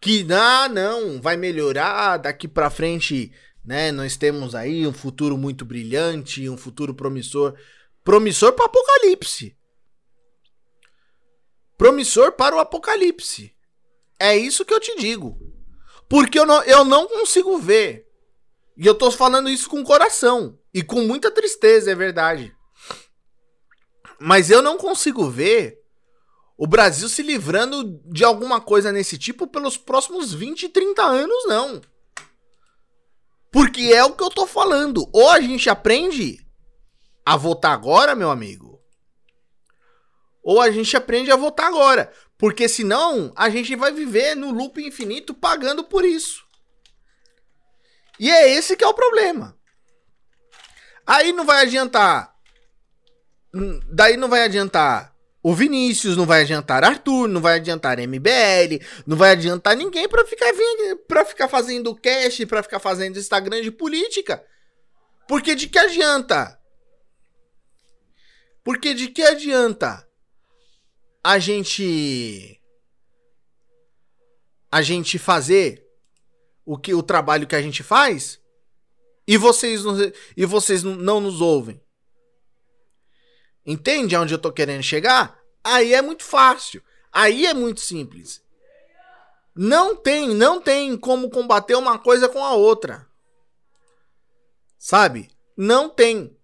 Que, 0.00 0.24
ah, 0.32 0.68
não, 0.68 1.20
vai 1.20 1.36
melhorar 1.36 2.18
daqui 2.18 2.46
pra 2.46 2.70
frente 2.70 3.34
né? 3.68 3.92
Nós 3.92 4.16
temos 4.16 4.54
aí 4.54 4.86
um 4.86 4.94
futuro 4.94 5.36
muito 5.36 5.62
brilhante, 5.62 6.48
um 6.48 6.56
futuro 6.56 6.94
promissor, 6.94 7.54
promissor 8.02 8.54
para 8.54 8.62
o 8.62 8.66
apocalipse. 8.66 9.54
Promissor 11.76 12.32
para 12.32 12.56
o 12.56 12.60
apocalipse. 12.60 13.54
É 14.18 14.34
isso 14.34 14.64
que 14.64 14.72
eu 14.72 14.80
te 14.80 14.96
digo. 14.96 15.38
Porque 16.08 16.38
eu 16.38 16.46
não, 16.46 16.62
eu 16.62 16.82
não 16.82 17.06
consigo 17.06 17.58
ver. 17.58 18.08
E 18.74 18.86
eu 18.86 18.94
tô 18.94 19.10
falando 19.10 19.50
isso 19.50 19.68
com 19.68 19.84
coração 19.84 20.58
e 20.72 20.82
com 20.82 21.02
muita 21.02 21.30
tristeza, 21.30 21.90
é 21.90 21.94
verdade. 21.94 22.56
Mas 24.18 24.50
eu 24.50 24.62
não 24.62 24.78
consigo 24.78 25.28
ver 25.28 25.78
o 26.56 26.66
Brasil 26.66 27.06
se 27.06 27.22
livrando 27.22 28.00
de 28.06 28.24
alguma 28.24 28.62
coisa 28.62 28.90
nesse 28.90 29.18
tipo 29.18 29.46
pelos 29.46 29.76
próximos 29.76 30.32
20, 30.32 30.70
30 30.70 31.02
anos, 31.02 31.46
não. 31.46 31.82
Porque 33.50 33.92
é 33.92 34.04
o 34.04 34.14
que 34.14 34.22
eu 34.22 34.30
tô 34.30 34.46
falando. 34.46 35.08
Ou 35.12 35.30
a 35.30 35.40
gente 35.40 35.68
aprende 35.70 36.38
a 37.24 37.36
votar 37.36 37.72
agora, 37.72 38.14
meu 38.14 38.30
amigo. 38.30 38.82
Ou 40.42 40.60
a 40.60 40.70
gente 40.70 40.96
aprende 40.96 41.30
a 41.30 41.36
votar 41.36 41.66
agora. 41.66 42.12
Porque 42.36 42.68
senão 42.68 43.32
a 43.36 43.50
gente 43.50 43.74
vai 43.74 43.92
viver 43.92 44.34
no 44.34 44.50
loop 44.50 44.80
infinito 44.80 45.34
pagando 45.34 45.84
por 45.84 46.04
isso. 46.04 46.44
E 48.18 48.30
é 48.30 48.48
esse 48.50 48.76
que 48.76 48.84
é 48.84 48.88
o 48.88 48.94
problema. 48.94 49.56
Aí 51.06 51.32
não 51.32 51.44
vai 51.44 51.62
adiantar. 51.62 52.34
Daí 53.90 54.16
não 54.16 54.28
vai 54.28 54.42
adiantar 54.42 55.17
o 55.42 55.54
Vinícius, 55.54 56.16
não 56.16 56.26
vai 56.26 56.42
adiantar 56.42 56.84
Arthur, 56.84 57.28
não 57.28 57.40
vai 57.40 57.56
adiantar 57.56 57.98
MBL, 57.98 58.84
não 59.06 59.16
vai 59.16 59.32
adiantar 59.32 59.76
ninguém 59.76 60.08
para 60.08 60.24
ficar 60.26 60.52
para 61.06 61.24
ficar 61.24 61.48
fazendo 61.48 61.94
cast, 61.94 62.44
para 62.46 62.62
ficar 62.62 62.80
fazendo 62.80 63.18
Instagram 63.18 63.62
de 63.62 63.70
política. 63.70 64.44
Porque 65.28 65.54
de 65.54 65.68
que 65.68 65.78
adianta? 65.78 66.58
Porque 68.64 68.94
de 68.94 69.08
que 69.08 69.22
adianta 69.22 70.06
a 71.22 71.38
gente 71.38 72.60
a 74.70 74.82
gente 74.82 75.18
fazer 75.18 75.86
o 76.64 76.76
que 76.76 76.92
o 76.92 77.02
trabalho 77.02 77.46
que 77.46 77.56
a 77.56 77.62
gente 77.62 77.82
faz 77.82 78.38
e 79.26 79.36
vocês 79.36 79.84
não, 79.84 79.96
e 80.36 80.44
vocês 80.44 80.82
não 80.82 81.20
nos 81.20 81.40
ouvem? 81.40 81.80
Entende 83.68 84.16
aonde 84.16 84.32
eu 84.32 84.38
tô 84.38 84.50
querendo 84.50 84.82
chegar? 84.82 85.38
Aí 85.62 85.92
é 85.92 86.00
muito 86.00 86.24
fácil. 86.24 86.82
Aí 87.12 87.44
é 87.44 87.52
muito 87.52 87.82
simples. 87.82 88.42
Não 89.54 89.94
tem, 89.94 90.30
não 90.34 90.58
tem 90.58 90.96
como 90.96 91.28
combater 91.28 91.74
uma 91.74 91.98
coisa 91.98 92.30
com 92.30 92.42
a 92.42 92.54
outra. 92.54 93.06
Sabe? 94.78 95.28
Não 95.54 95.90
tem. 95.90 96.34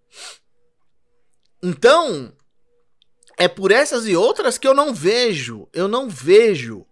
Então, 1.62 2.36
é 3.38 3.48
por 3.48 3.72
essas 3.72 4.06
e 4.06 4.14
outras 4.14 4.58
que 4.58 4.68
eu 4.68 4.74
não 4.74 4.92
vejo, 4.92 5.66
eu 5.72 5.88
não 5.88 6.10
vejo 6.10 6.84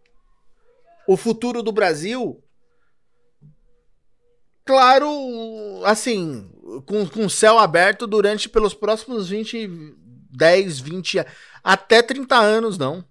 o 1.06 1.14
futuro 1.14 1.62
do 1.62 1.72
Brasil 1.72 2.42
claro, 4.64 5.82
assim, 5.84 6.50
com, 6.86 7.06
com 7.06 7.28
céu 7.28 7.58
aberto 7.58 8.06
durante 8.06 8.48
pelos 8.48 8.74
próximos 8.74 9.28
20 9.28 9.68
10, 10.32 10.80
20, 10.80 11.24
até 11.62 12.02
30 12.02 12.36
anos, 12.36 12.78
não. 12.78 13.04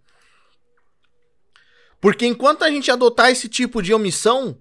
Porque 1.99 2.25
enquanto 2.25 2.63
a 2.63 2.69
gente 2.69 2.89
adotar 2.89 3.29
esse 3.29 3.47
tipo 3.47 3.81
de 3.81 3.93
omissão 3.93 4.57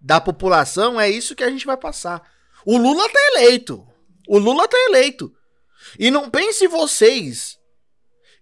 da 0.00 0.20
população, 0.20 1.00
é 1.00 1.10
isso 1.10 1.34
que 1.34 1.42
a 1.42 1.50
gente 1.50 1.66
vai 1.66 1.76
passar. 1.76 2.22
O 2.64 2.78
Lula 2.78 3.08
tá 3.08 3.18
eleito. 3.34 3.86
O 4.28 4.38
Lula 4.38 4.68
tá 4.68 4.76
eleito. 4.88 5.34
E 5.98 6.10
não 6.10 6.30
pense 6.30 6.68
vocês. 6.68 7.58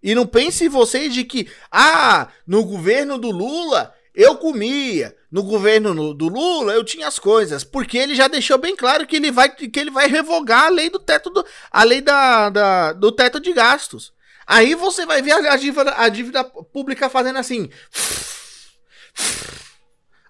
E 0.03 0.15
não 0.15 0.27
pense 0.27 0.69
vocês 0.69 1.15
de 1.15 1.25
que, 1.25 1.51
ah, 1.71 2.29
no 2.47 2.65
governo 2.65 3.19
do 3.19 3.31
Lula, 3.31 3.95
Eu 4.17 4.39
comia. 4.39 5.15
No 5.31 5.43
governo 5.43 5.93
no- 5.93 6.15
do 6.15 6.29
Lula, 6.29 6.73
eu 6.73 6.83
tinha 6.83 7.07
as 7.07 7.19
coisas. 7.19 7.63
Porque 7.63 7.99
ele 7.99 8.15
já 8.15 8.27
deixou 8.27 8.57
bem 8.57 8.75
claro 8.75 9.07
que 9.07 9.17
ele 9.17 9.31
vai, 9.31 9.55
que 9.55 9.79
ele 9.79 9.91
vai 9.91 10.07
revogar 10.09 10.65
a 10.65 10.69
lei 10.71 10.89
do 10.89 10.99
teto 10.99 11.29
do, 11.29 11.45
a 11.71 11.85
lei 11.85 12.01
da, 12.01 12.49
da- 12.49 12.93
do 12.95 13.13
teto 13.13 13.39
de 13.39 13.53
gastos. 13.53 14.15
Aí 14.47 14.75
você 14.75 15.05
vai 15.05 15.21
ver 15.21 15.33
a, 15.33 15.53
a 15.53 15.57
dívida, 15.57 15.95
a 15.99 16.09
dívida 16.09 16.43
pública 16.45 17.11
fazendo 17.11 17.39
assim. 17.39 17.69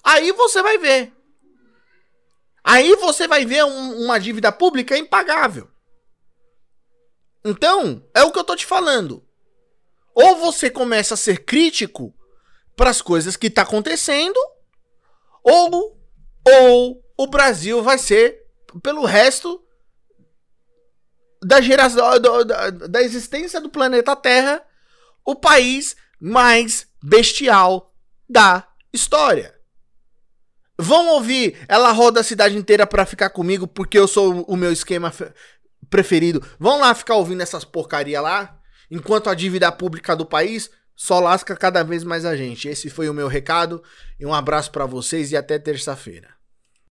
Aí 0.03 0.33
você 0.33 0.61
vai 0.62 0.79
ver. 0.79 1.12
Aí 2.64 2.96
você 2.96 3.29
vai 3.29 3.44
ver 3.44 3.64
um- 3.64 4.05
uma 4.05 4.18
dívida 4.18 4.51
pública 4.51 4.99
impagável. 4.99 5.68
Então, 7.44 8.05
é 8.12 8.25
o 8.25 8.33
que 8.33 8.38
eu 8.40 8.44
tô 8.44 8.57
te 8.57 8.66
falando. 8.66 9.25
Ou 10.12 10.35
você 10.37 10.68
começa 10.70 11.14
a 11.14 11.16
ser 11.16 11.44
crítico 11.44 12.12
para 12.77 12.91
as 12.91 13.01
coisas 13.01 13.37
que 13.37 13.51
tá 13.51 13.62
acontecendo, 13.62 14.39
ou 15.43 15.99
ou 16.47 17.03
o 17.17 17.27
Brasil 17.27 17.83
vai 17.83 17.99
ser 17.99 18.45
pelo 18.83 19.05
resto 19.05 19.65
da 21.43 21.61
geração 21.61 22.21
da, 22.21 22.71
da, 22.71 23.03
existência 23.03 23.61
do 23.61 23.71
planeta 23.71 24.15
Terra 24.15 24.62
o 25.25 25.35
país 25.35 25.97
mais 26.21 26.87
bestial 27.03 27.95
da 28.29 28.67
história. 28.93 29.55
Vão 30.79 31.09
ouvir 31.09 31.57
ela 31.69 31.91
roda 31.91 32.21
a 32.21 32.25
cidade 32.25 32.57
inteira 32.57 32.87
pra 32.87 33.07
ficar 33.07 33.31
comigo 33.31 33.67
porque 33.67 33.99
eu 33.99 34.07
sou 34.07 34.43
o 34.43 34.57
meu 34.57 34.71
esquema 34.71 35.11
fe- 35.11 35.33
preferido. 35.89 36.47
Vão 36.59 36.79
lá 36.81 36.95
ficar 36.95 37.15
ouvindo 37.15 37.43
essas 37.43 37.65
porcaria 37.65 38.21
lá, 38.21 38.61
enquanto 38.91 39.31
a 39.31 39.35
dívida 39.35 39.73
pública 39.73 40.15
do 40.15 40.27
país 40.27 40.71
só 40.96 41.20
lasca 41.20 41.54
cada 41.54 41.85
vez 41.85 42.02
mais 42.02 42.24
a 42.24 42.35
gente. 42.35 42.68
Esse 42.68 42.88
foi 42.88 43.09
o 43.09 43.14
meu 43.14 43.28
recado 43.28 43.82
e 44.18 44.24
um 44.24 44.32
abraço 44.32 44.72
pra 44.72 44.87
vocês 44.87 45.30
e 45.30 45.37
até 45.37 45.59
terça-feira. 45.59 46.36